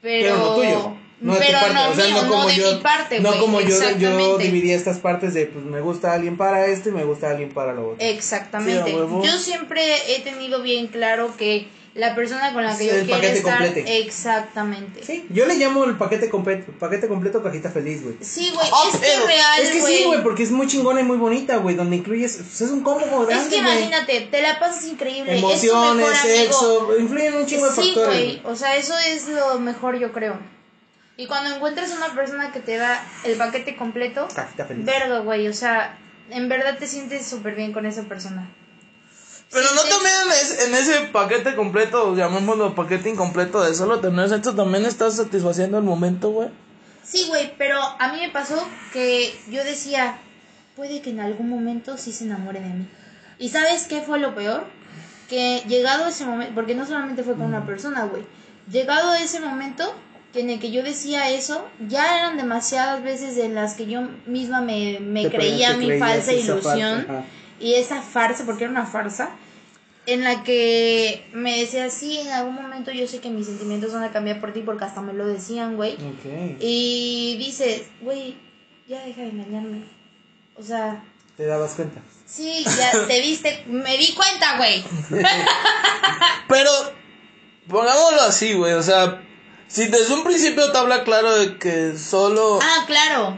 [0.01, 0.97] Pero, Pero no tuyo.
[1.21, 1.73] No de tu pero parte.
[1.75, 2.73] no o sea, mío, no como de yo.
[2.73, 6.65] mi parte, no como yo, yo dividía estas partes de, pues me gusta alguien para
[6.65, 8.05] esto y me gusta alguien para lo otro.
[8.05, 8.91] Exactamente.
[8.91, 12.97] Sí, yo siempre he tenido bien claro que la persona con la que Es yo
[12.99, 13.57] el quiero paquete estar.
[13.59, 13.99] complete.
[13.99, 15.03] Exactamente.
[15.03, 18.15] Sí, yo le llamo el paquete completo, paquete completo cajita feliz, güey.
[18.21, 21.03] Sí, güey, Ah, es que real, Es que sí, güey, porque es muy chingona y
[21.03, 23.77] muy bonita, güey, donde incluyes, pues, es un combo Es grande, que güey.
[23.77, 25.35] imagínate, te la pasas increíble.
[25.35, 26.15] es tu Emociones, amigo.
[26.23, 28.07] sexo, influyen un chingo de Sí, factores.
[28.07, 30.39] güey, o sea, eso es lo mejor, yo creo.
[31.15, 34.83] Y cuando encuentras una persona que te da el paquete completo, Cajita feliz.
[34.83, 35.99] verga, güey, o sea,
[36.31, 38.49] en verdad te sientes súper bien con esa persona.
[39.53, 44.27] Pero no también en, es- en ese paquete completo, llamémoslo paquete incompleto de solo tener
[44.29, 46.49] sexo, también estás satisfaciendo el momento, güey.
[47.03, 50.17] Sí, güey, pero a mí me pasó que yo decía,
[50.75, 52.87] puede que en algún momento sí se enamore de mí.
[53.39, 54.63] ¿Y sabes qué fue lo peor?
[55.29, 58.23] Que llegado ese momento, porque no solamente fue con una persona, güey,
[58.71, 59.93] llegado ese momento
[60.31, 64.01] que en el que yo decía eso, ya eran demasiadas veces en las que yo
[64.25, 64.97] misma me,
[65.29, 67.05] creía mi falsa ilusión.
[67.63, 69.29] Y esa farsa, porque era una farsa,
[70.05, 74.03] en la que me decía, sí, en algún momento yo sé que mis sentimientos van
[74.03, 75.97] a cambiar por ti porque hasta me lo decían, güey.
[76.59, 78.35] Y dices, güey,
[78.87, 79.85] ya deja de engañarme.
[80.55, 81.01] O sea,
[81.37, 82.01] Te dabas cuenta.
[82.25, 84.83] sí, ya te viste, me di cuenta, güey.
[86.49, 86.69] Pero,
[87.69, 89.21] pongámoslo así, güey, o sea,
[89.67, 92.59] si desde un principio te habla claro de que solo...
[92.61, 93.37] Ah, claro.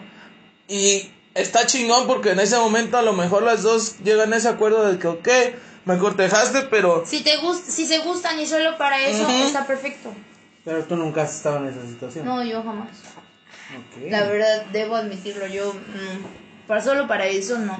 [0.68, 4.48] Y está chingón porque en ese momento a lo mejor las dos llegan a ese
[4.48, 5.28] acuerdo de que, ok,
[5.86, 7.04] me cortejaste, pero...
[7.06, 10.12] Si te gust si se gustan y solo para eso, está perfecto.
[10.64, 12.26] Pero tú nunca has estado en esa situación.
[12.26, 12.90] No, yo jamás.
[13.78, 14.10] Ok.
[14.10, 17.78] La verdad, debo admitirlo, yo mm, para solo para eso no.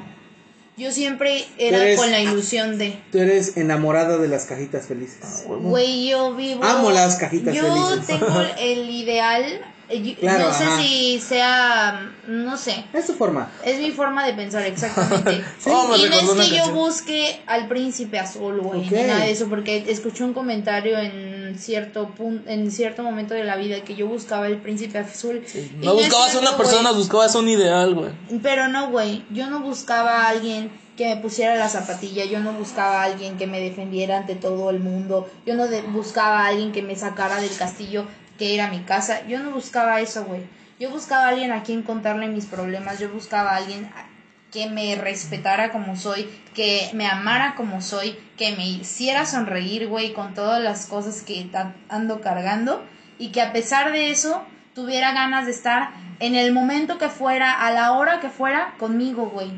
[0.78, 5.46] Yo siempre era Eres- con la ilusión de, Tú eres enamorada de las cajitas felices.
[5.48, 6.64] güey, yo vivo.
[6.64, 8.06] Amo las cajitas Yo felices.
[8.08, 9.66] tengo el ideal.
[9.90, 10.82] Eh, Claro, no sé ajá.
[10.82, 12.86] si sea, no sé.
[12.94, 13.52] Es tu forma.
[13.64, 15.44] Es mi forma de pensar, exactamente.
[15.68, 19.32] Oh, me y no es que yo busque al príncipe azul, güey, ni nada de
[19.32, 23.96] eso, porque escuché un comentario en cierto punto, en cierto momento de la vida que
[23.96, 25.42] yo buscaba el príncipe azul.
[25.82, 28.12] No buscabas a una persona, buscabas un ideal, güey.
[28.42, 32.54] Pero no, güey, yo no buscaba a alguien que me pusiera la zapatilla, yo no
[32.54, 36.48] buscaba a alguien que me defendiera ante todo el mundo, yo no de- buscaba a
[36.48, 38.06] alguien que me sacara del castillo
[38.38, 40.42] que era mi casa, yo no buscaba eso, güey.
[40.80, 44.06] Yo buscaba a alguien a quien contarle mis problemas, yo buscaba a alguien a-
[44.52, 50.14] que me respetara como soy, que me amara como soy, que me hiciera sonreír, güey,
[50.14, 51.50] con todas las cosas que
[51.90, 52.84] ando cargando
[53.18, 54.42] y que a pesar de eso
[54.74, 59.26] tuviera ganas de estar en el momento que fuera, a la hora que fuera, conmigo,
[59.30, 59.52] güey.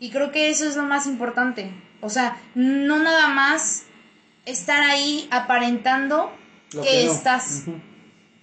[0.00, 1.70] Y creo que eso es lo más importante.
[2.00, 3.84] O sea, no nada más
[4.44, 6.32] estar ahí aparentando
[6.70, 7.12] que, no.
[7.12, 7.64] estás.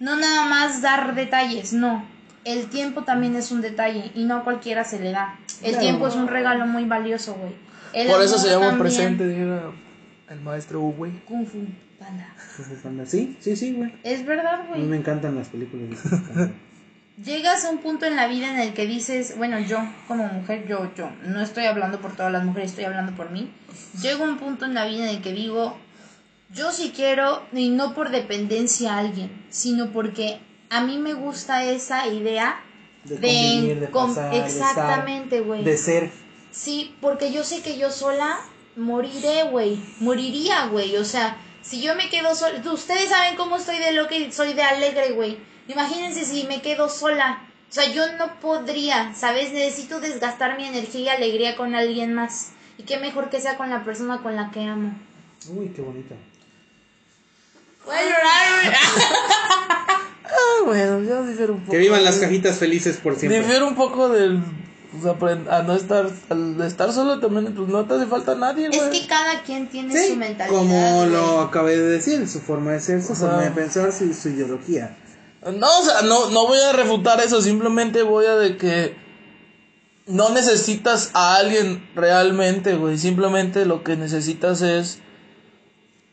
[0.00, 2.04] No nada más dar detalles, no.
[2.44, 5.38] El tiempo también es un detalle y no a cualquiera se le da.
[5.62, 5.78] El Claro.
[5.80, 7.52] tiempo es un regalo muy valioso, güey.
[8.08, 9.70] Por eso se llama presente, dijera
[10.28, 11.10] el maestro Uwe.
[11.26, 11.58] Kung Fu
[11.98, 12.34] Panda.
[13.06, 13.92] Sí, sí, sí, güey.
[14.02, 14.82] Es verdad, A mí güey.
[14.84, 15.90] me encantan las películas.
[15.90, 16.52] de Kung Fu Panda.
[17.24, 20.66] Llegas a un punto en la vida en el que dices, bueno, yo como mujer,
[20.66, 23.50] yo, yo, no estoy hablando por todas las mujeres, estoy hablando por mí.
[24.00, 25.76] Llego a un punto en la vida en el que digo,
[26.52, 31.64] yo sí quiero, y no por dependencia a alguien, sino porque a mí me gusta
[31.64, 32.62] esa idea
[33.04, 35.64] De de, convivir, pasar, exactamente, güey.
[35.64, 36.10] De ser.
[36.50, 38.38] Sí, porque yo sé que yo sola
[38.76, 39.78] moriré, güey.
[40.00, 40.96] Moriría, güey.
[40.96, 42.60] O sea, si yo me quedo sola.
[42.72, 45.38] Ustedes saben cómo estoy de lo que soy de alegre, güey.
[45.68, 47.46] Imagínense si me quedo sola.
[47.68, 49.52] O sea, yo no podría, ¿sabes?
[49.52, 52.52] Necesito desgastar mi energía y alegría con alguien más.
[52.78, 54.92] Y qué mejor que sea con la persona con la que amo.
[55.48, 56.16] Uy, qué bonito.
[57.86, 58.74] Voy a llorar, güey.
[60.32, 61.72] Ah, bueno, yo difiero un poco.
[61.72, 63.40] Que vivan las cajitas felices por siempre.
[63.40, 64.40] Difiero un poco del.
[64.92, 66.08] pues, aprend- a no estar.
[66.28, 68.78] Al estar solo también, pues no te hace falta nadie, güey.
[68.80, 70.56] Es que cada quien tiene Sí, su mentalidad.
[70.56, 71.10] como güey.
[71.10, 74.96] lo acabé de decir, su forma de ser, su forma de pensar, su, su ideología.
[75.42, 78.94] No, o sea, no, no voy a refutar eso, simplemente voy a de que
[80.06, 82.98] no necesitas a alguien realmente, güey.
[82.98, 84.98] Simplemente lo que necesitas es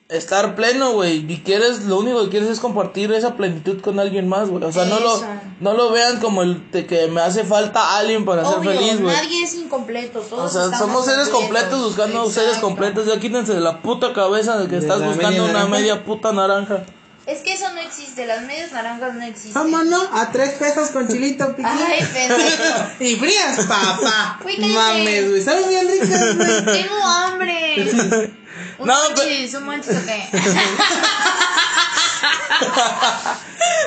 [0.10, 1.26] estar pleno, güey.
[1.32, 4.64] Y quieres, lo único que quieres es compartir esa plenitud con alguien más, güey.
[4.64, 5.22] O sea, no lo,
[5.60, 9.16] no lo vean como el de que me hace falta alguien para ser feliz, güey.
[9.16, 10.20] nadie es incompleto.
[10.22, 13.06] Todos O sea, estamos somos seres completos buscando seres completos.
[13.06, 15.70] Ya quítense de la puta cabeza de que ¿De estás buscando media una naranja?
[15.78, 16.84] media puta naranja.
[17.26, 19.54] Es que eso no existe, las medias naranjas no existen.
[19.54, 21.66] Vámonos a tres pesos con chilito piquín.
[21.66, 22.74] Ay, pendejo.
[23.02, 24.40] y frías, papá.
[24.58, 25.42] Mames, güey.
[25.42, 26.66] Saben bien ricas, güey.
[26.66, 28.38] Tengo hambre.
[28.80, 30.24] Un No, monchis, un monchis o qué.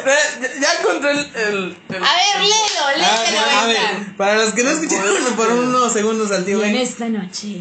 [0.07, 1.19] Eh, Ya encontré el.
[1.19, 3.07] el- el- A ver, léelo, A léelo.
[3.33, 6.77] ver, a ver, para los que no escucharon por unos segundos al tío Y en
[6.77, 7.59] esta noche.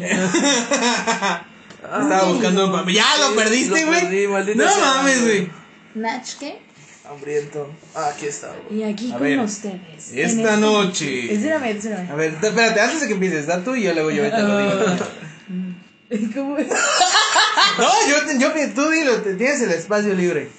[1.82, 2.94] estaba buscando un papel.
[2.94, 4.26] Ya lo perdiste, güey.
[4.56, 5.50] No sea, mames, güey.
[5.94, 6.60] ¿Nach qué?
[7.08, 7.70] Hambriento.
[7.94, 8.80] Ah, aquí está, güey.
[8.80, 10.12] Y aquí A con ver, ustedes.
[10.14, 11.34] esta este- noche.
[11.34, 12.10] Espérame, espérame.
[12.10, 14.42] A ver, te- espérate, antes de que empieces, da tú y yo luego yo te
[14.42, 14.72] lo digo.
[16.34, 16.68] ¿Cómo es?
[17.78, 20.50] No, yo, te- yo, tú dilo, te- tienes el espacio libre.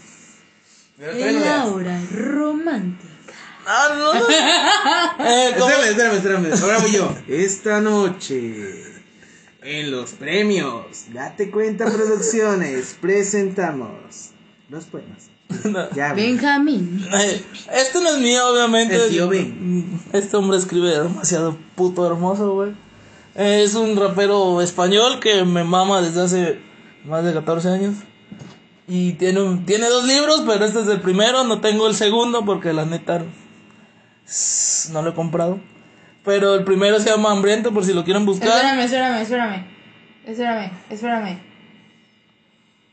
[0.98, 1.68] Pero todavía no En la leas.
[1.68, 3.14] hora romántica.
[3.66, 4.20] Ah, no, no.
[5.26, 5.50] Eh.
[5.50, 6.62] Espérame, espérame, espérame.
[6.64, 7.16] Ahora voy yo.
[7.28, 8.84] Esta noche,
[9.62, 13.92] en los premios, Date Cuenta Producciones, presentamos
[14.70, 15.30] los poemas.
[15.66, 15.92] No.
[15.92, 16.14] Ya.
[16.14, 17.06] Benjamín.
[17.14, 18.96] Eh, Este no es mío, obviamente.
[18.96, 20.02] El tío Ben.
[20.14, 22.72] Este hombre escribe demasiado puto hermoso, güey.
[23.36, 26.60] Es un rapero español que me mama desde hace
[27.06, 27.96] más de 14 años.
[28.88, 31.44] Y tiene, un- tiene dos libros, pero este es el primero.
[31.46, 33.24] No tengo el segundo porque la neta
[34.28, 35.60] s- no lo he comprado.
[36.26, 38.50] Pero el primero se llama Hambriento por si lo quieren buscar.
[38.50, 39.66] Espérame, espérame, espérame.
[40.26, 41.40] Espérame, espérame.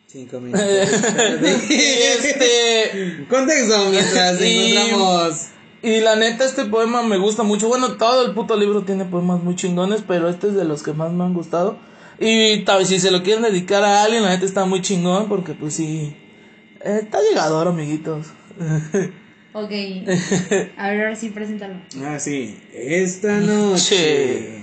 [0.07, 0.62] Cinco minutos.
[1.68, 3.27] y este.
[3.29, 5.46] Contexto mientras Y- encontramos.
[5.82, 7.68] Y la neta, este poema me gusta mucho.
[7.68, 10.92] Bueno, todo el puto libro tiene poemas muy chingones, pero este es de los que
[10.92, 11.78] más me han gustado.
[12.18, 15.28] Y tal vez si se lo quieren dedicar a alguien, la neta está muy chingón,
[15.28, 16.16] porque pues sí.
[16.85, 18.26] eh, está llegador, amiguitos.
[19.54, 19.70] Ok.
[20.76, 21.74] A ver, ahora sí, preséntalo.
[22.04, 22.60] Ah, sí.
[22.72, 24.58] Esta noche.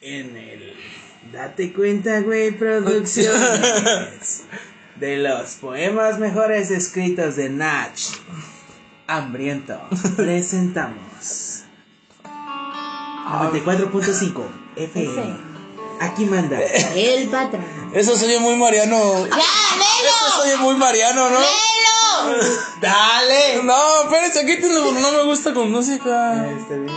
[0.00, 0.72] En el.
[1.32, 4.44] Date cuenta, güey, producciones.
[5.00, 7.98] De los poemas mejores escritos de Nach.
[9.06, 9.80] Hambriento.
[10.16, 11.62] Presentamos.
[12.24, 14.42] 94.5
[14.76, 15.36] FM.
[16.00, 16.58] Aquí manda.
[16.60, 17.64] El patrón.
[17.94, 19.26] Eso soy muy mariano.
[19.26, 21.38] ¡Ya, Eso soy muy mariano, ¿no?
[22.80, 23.62] ¡Dale!
[23.62, 26.46] No, espérense, quítenlo porque no me gusta con música.
[26.48, 26.94] Este bien.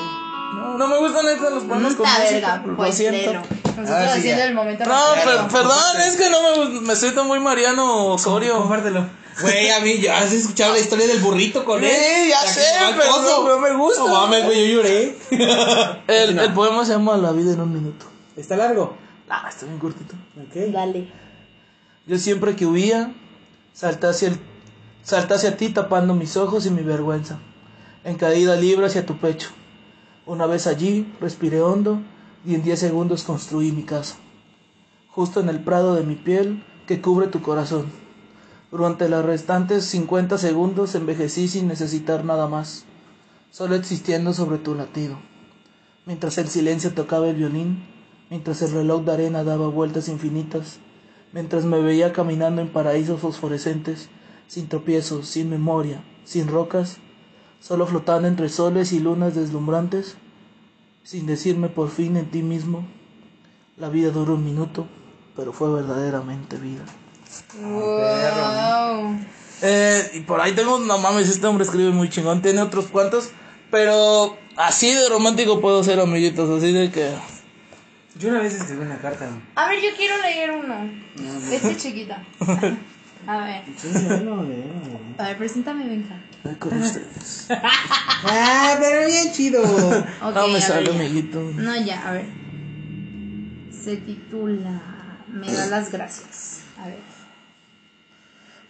[0.56, 2.24] No, no me gustan neta los poemas con música.
[2.32, 3.18] verga, lo pues siento.
[3.32, 3.42] léelo.
[3.78, 4.46] Nosotros sí, haciendo ya.
[4.46, 4.86] el momento.
[4.86, 8.58] No, per- perdón, es que no me, me siento muy Mariano Osorio.
[8.60, 9.08] Compártelo.
[9.42, 11.90] Güey, a mí, ¿has escuchado la historia del burrito con él?
[11.92, 12.62] Sí, ya sé,
[12.98, 14.02] pero no- no me gusta.
[14.02, 15.18] No mames, güey, yo lloré.
[16.08, 18.06] El, el poema se llama La vida en un minuto.
[18.36, 18.96] Está largo.
[19.30, 20.16] Ah, está bien cortito.
[20.42, 20.72] Ok.
[20.74, 21.12] Dale.
[22.08, 23.14] Yo siempre que huía,
[23.74, 24.40] salté hacia, el,
[25.04, 27.40] salté hacia ti tapando mis ojos y mi vergüenza.
[28.04, 29.50] En caída libre hacia tu pecho.
[30.26, 32.02] Una vez allí, respiré hondo
[32.46, 34.16] y en 10 segundos construí mi casa.
[35.10, 37.92] Justo en el prado de mi piel que cubre tu corazón.
[38.72, 42.86] Durante los restantes 50 segundos envejecí sin necesitar nada más,
[43.50, 45.18] solo existiendo sobre tu latido.
[46.06, 47.84] Mientras el silencio tocaba el violín,
[48.30, 50.78] mientras el reloj de arena daba vueltas infinitas,
[51.34, 54.10] mientras me veía caminando en paraísos fosforescentes,
[54.46, 56.98] sin tropiezos, sin memoria, sin rocas,
[57.60, 60.16] solo flotando entre soles y lunas deslumbrantes,
[61.04, 62.86] sin decirme por fin en ti mismo,
[63.78, 64.86] la vida duró un minuto,
[65.36, 66.86] pero fue verdaderamente vida.
[67.62, 69.18] Wow.
[69.62, 73.32] Eh, y por ahí tengo, no mames, este hombre escribe muy chingón, tiene otros cuantos,
[73.72, 77.12] pero así de romántico puedo ser, amiguitos, así de que...
[78.18, 79.30] Yo una vez escribí una carta.
[79.56, 80.90] A ver, yo quiero leer uno.
[81.52, 82.24] Este chiquita.
[83.28, 83.64] A ver.
[85.18, 86.16] A ver, preséntame, Benja.
[86.44, 87.48] Ay, con ustedes.
[88.22, 89.62] Ah, pero bien chido.
[90.34, 91.40] No me sale, amiguito.
[91.56, 92.26] No, ya, a ver.
[93.72, 94.82] Se titula
[95.30, 96.62] Me da las gracias.
[96.78, 97.09] A ver.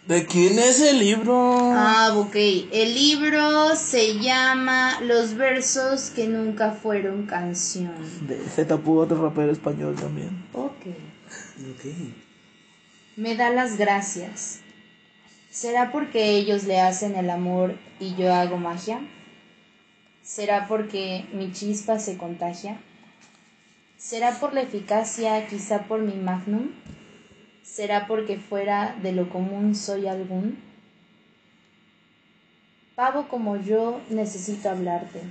[0.06, 1.72] ¿De quién es el libro?
[1.74, 2.34] Ah, ok.
[2.34, 7.94] El libro se llama Los versos que nunca fueron canción.
[8.26, 10.44] De Zetapu, otro rapero español también.
[10.52, 10.86] Ok.
[11.72, 11.84] Ok.
[13.16, 14.60] Me da las gracias.
[15.50, 19.00] ¿Será porque ellos le hacen el amor y yo hago magia?
[20.22, 22.78] ¿Será porque mi chispa se contagia?
[23.98, 26.70] ¿Será por la eficacia, quizá por mi magnum?
[27.72, 30.58] ¿Será porque fuera de lo común soy algún?
[32.96, 35.22] Pavo como yo necesito hablarte.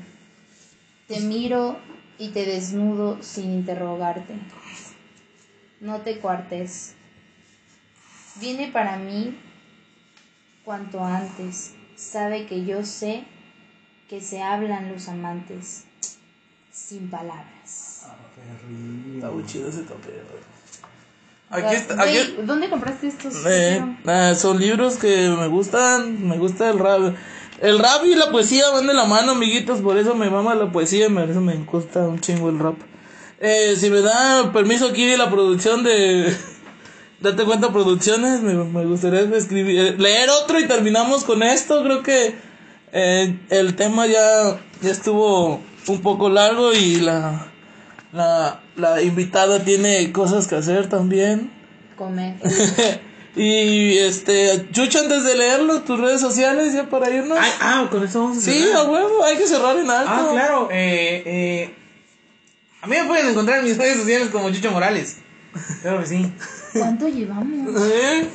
[1.07, 1.77] Te miro
[2.17, 4.35] y te desnudo sin interrogarte.
[5.81, 6.95] No te cuartes.
[8.39, 9.37] Viene para mí
[10.63, 11.73] cuanto antes.
[11.97, 13.25] Sabe que yo sé
[14.07, 15.83] que se hablan los amantes
[16.71, 18.07] sin palabras.
[19.15, 20.58] Está muy chido ese tapero.
[21.49, 23.33] Aquí está, aquí, Güey, ¿Dónde compraste estos?
[23.45, 27.15] eh, ah, son libros que me gustan, me gusta el rap.
[27.61, 30.71] El rap y la poesía van de la mano, amiguitos, por eso me mama la
[30.71, 32.75] poesía, y por eso me gusta un chingo el rap.
[33.39, 36.35] Eh, si me da permiso aquí de la producción de
[37.21, 42.01] Date cuenta producciones, me, me gustaría escribir, eh, leer otro y terminamos con esto, creo
[42.01, 42.33] que
[42.93, 47.51] eh, el tema ya, ya estuvo un poco largo y la,
[48.11, 51.51] la, la invitada tiene cosas que hacer también.
[51.95, 52.35] Comer.
[53.35, 57.37] y este, Chucho, antes de leerlo, tus redes sociales ya para irnos.
[57.39, 58.77] Ay, ah, con eso vamos a sí, cerrar.
[58.77, 60.11] a huevo, hay que cerrar en alto.
[60.11, 60.69] Ah, claro.
[60.71, 61.75] Eh, eh,
[62.81, 65.17] a mí me pueden encontrar en mis redes sociales como Chucho Morales.
[65.81, 66.33] Claro que sí.
[66.73, 67.81] ¿Cuánto llevamos?
[67.91, 68.27] ¿Eh?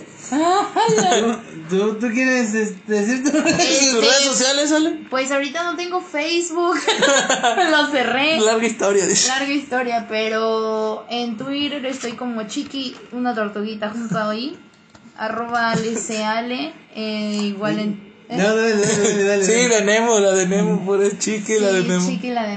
[1.69, 5.07] ¿Tú, tú quieres este, decir tu ¿Tus Este, redes sociales, Ale?
[5.11, 6.77] Pues ahorita no tengo Facebook.
[7.71, 8.39] Lo cerré.
[8.41, 9.29] Larga historia, dice.
[9.29, 14.57] Larga historia, pero en Twitter estoy como chiqui, una tortuguita junto ahí.
[15.17, 16.75] Arroba aleceale.
[16.95, 18.13] Eh, igual en.
[18.29, 18.37] ¿eh?
[18.37, 19.45] No, dale, dale, dale, dale.
[19.45, 22.09] Sí, de Nemo, la de Nemo, por el chique, la de Sí, Nemo.
[22.09, 22.55] Chiqui, la de.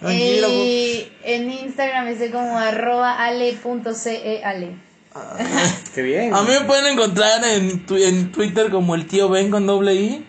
[0.00, 4.83] Tranquila, Eh, en Instagram estoy como arroba ale.ceale.
[5.94, 6.34] Qué bien.
[6.34, 9.94] A mí me pueden encontrar en, tu- en Twitter como el tío Ben con doble
[9.94, 10.26] I.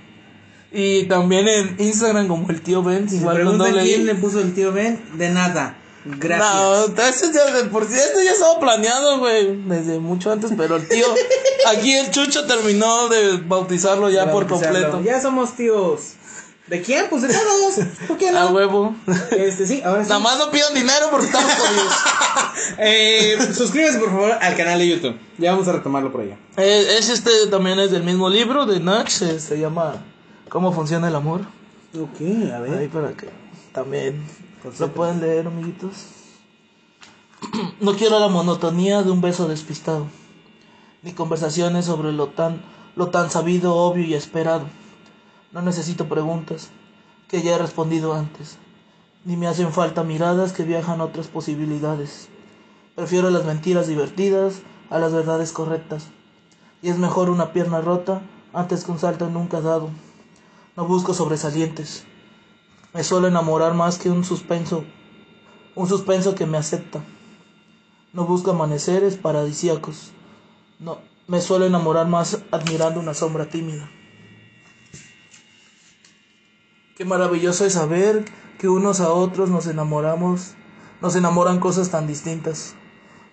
[0.71, 4.03] Y también en Instagram como el tío Ben, Si igual con doble quién I.
[4.05, 5.77] le puso el tío Ben, de nada.
[6.03, 6.53] Gracias.
[6.53, 11.05] No, eso ya por esto ya estaba planeado, güey, desde mucho antes, pero el tío,
[11.67, 15.01] aquí el Chucho terminó de bautizarlo ya por completo.
[15.03, 16.13] Ya somos tíos.
[16.67, 17.05] ¿De quién?
[17.09, 17.87] Pues de todos.
[18.07, 18.39] ¿Por qué no?
[18.39, 18.95] A huevo.
[19.31, 20.09] Este, sí, ahora sí.
[20.09, 21.93] Nada más no pidan dinero porque estamos jodidos.
[22.77, 25.19] Eh, suscríbase por favor al canal de YouTube.
[25.37, 26.37] Ya vamos a retomarlo por allá.
[26.57, 30.01] Eh, es este también es del mismo libro de Nach, eh, se llama
[30.49, 31.41] ¿Cómo funciona el amor?
[31.93, 33.29] Ok, a Ahí para que
[33.71, 34.25] también
[34.79, 36.07] lo pueden leer, amiguitos.
[37.79, 40.07] No quiero la monotonía de un beso despistado,
[41.03, 42.61] ni conversaciones sobre lo tan,
[42.95, 44.65] lo tan sabido, obvio y esperado.
[45.55, 46.69] No necesito preguntas
[47.29, 48.57] que ya he respondido antes,
[49.23, 52.27] ni me hacen falta miradas que viajan a otras posibilidades.
[52.93, 56.09] Prefiero las mentiras divertidas a las verdades correctas,
[56.81, 59.91] y es mejor una pierna rota antes que un salto nunca dado.
[60.75, 62.03] No busco sobresalientes,
[62.93, 64.83] me suelo enamorar más que un suspenso,
[65.73, 66.99] un suspenso que me acepta.
[68.11, 70.11] no busca amaneceres paradisíacos.
[70.79, 70.97] No,
[71.27, 73.89] me suelo enamorar más admirando una sombra tímida.
[76.95, 78.23] Qué maravilloso es saber
[78.57, 80.53] que unos a otros nos enamoramos,
[81.01, 82.73] nos enamoran cosas tan distintas.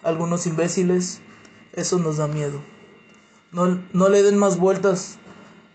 [0.02, 1.20] Algunos imbéciles,
[1.72, 2.60] eso nos da miedo.
[3.52, 5.18] No, no le den más vueltas.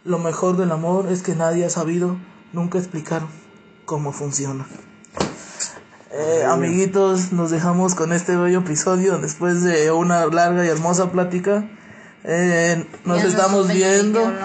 [0.03, 2.17] Lo mejor del amor es que nadie ha sabido
[2.51, 3.21] nunca explicar
[3.85, 4.67] cómo funciona.
[6.11, 11.69] Eh, amiguitos, nos dejamos con este bello episodio después de una larga y hermosa plática.
[12.30, 14.21] Eh, nos estamos viendo.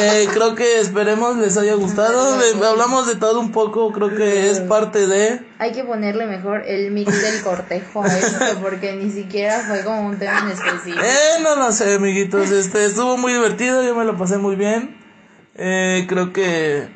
[0.00, 2.38] Eh, creo que esperemos les haya gustado.
[2.38, 5.40] De- hablamos de todo un poco, creo que es parte de...
[5.58, 10.06] Hay que ponerle mejor el mix del cortejo a esto porque ni siquiera fue como
[10.08, 10.98] un tema en específico.
[11.04, 12.50] Eh, no lo sé, amiguitos.
[12.50, 14.96] Este, estuvo muy divertido, yo me lo pasé muy bien.
[15.54, 16.88] Eh, creo que...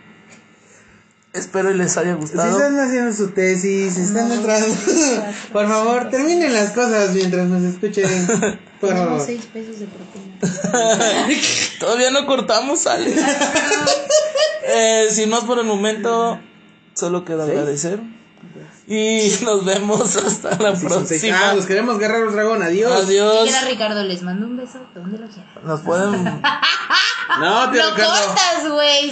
[1.36, 2.50] Espero y les haya Si gustado.
[2.56, 4.66] están haciendo su tesis, están entrando.
[5.52, 8.26] Por favor, terminen las cosas mientras nos escuchen.
[8.80, 9.26] Por Tenemos favor.
[9.26, 10.38] seis pesos de propina.
[11.80, 13.14] Todavía no cortamos, sale.
[14.66, 16.38] eh, sin más por el momento,
[16.94, 18.00] solo queda agradecer.
[18.88, 21.40] Y nos vemos hasta la Sí, próxima.
[21.50, 22.62] Ah, los queremos guerreros dragón.
[22.62, 23.04] Adiós.
[23.04, 23.42] Adiós.
[23.42, 25.50] Quiera Ricardo, les mando un beso donde lo quieran.
[25.64, 26.12] Nos pueden
[27.40, 28.26] No, tío Lo Ricardo.
[28.26, 29.04] cortas, güey.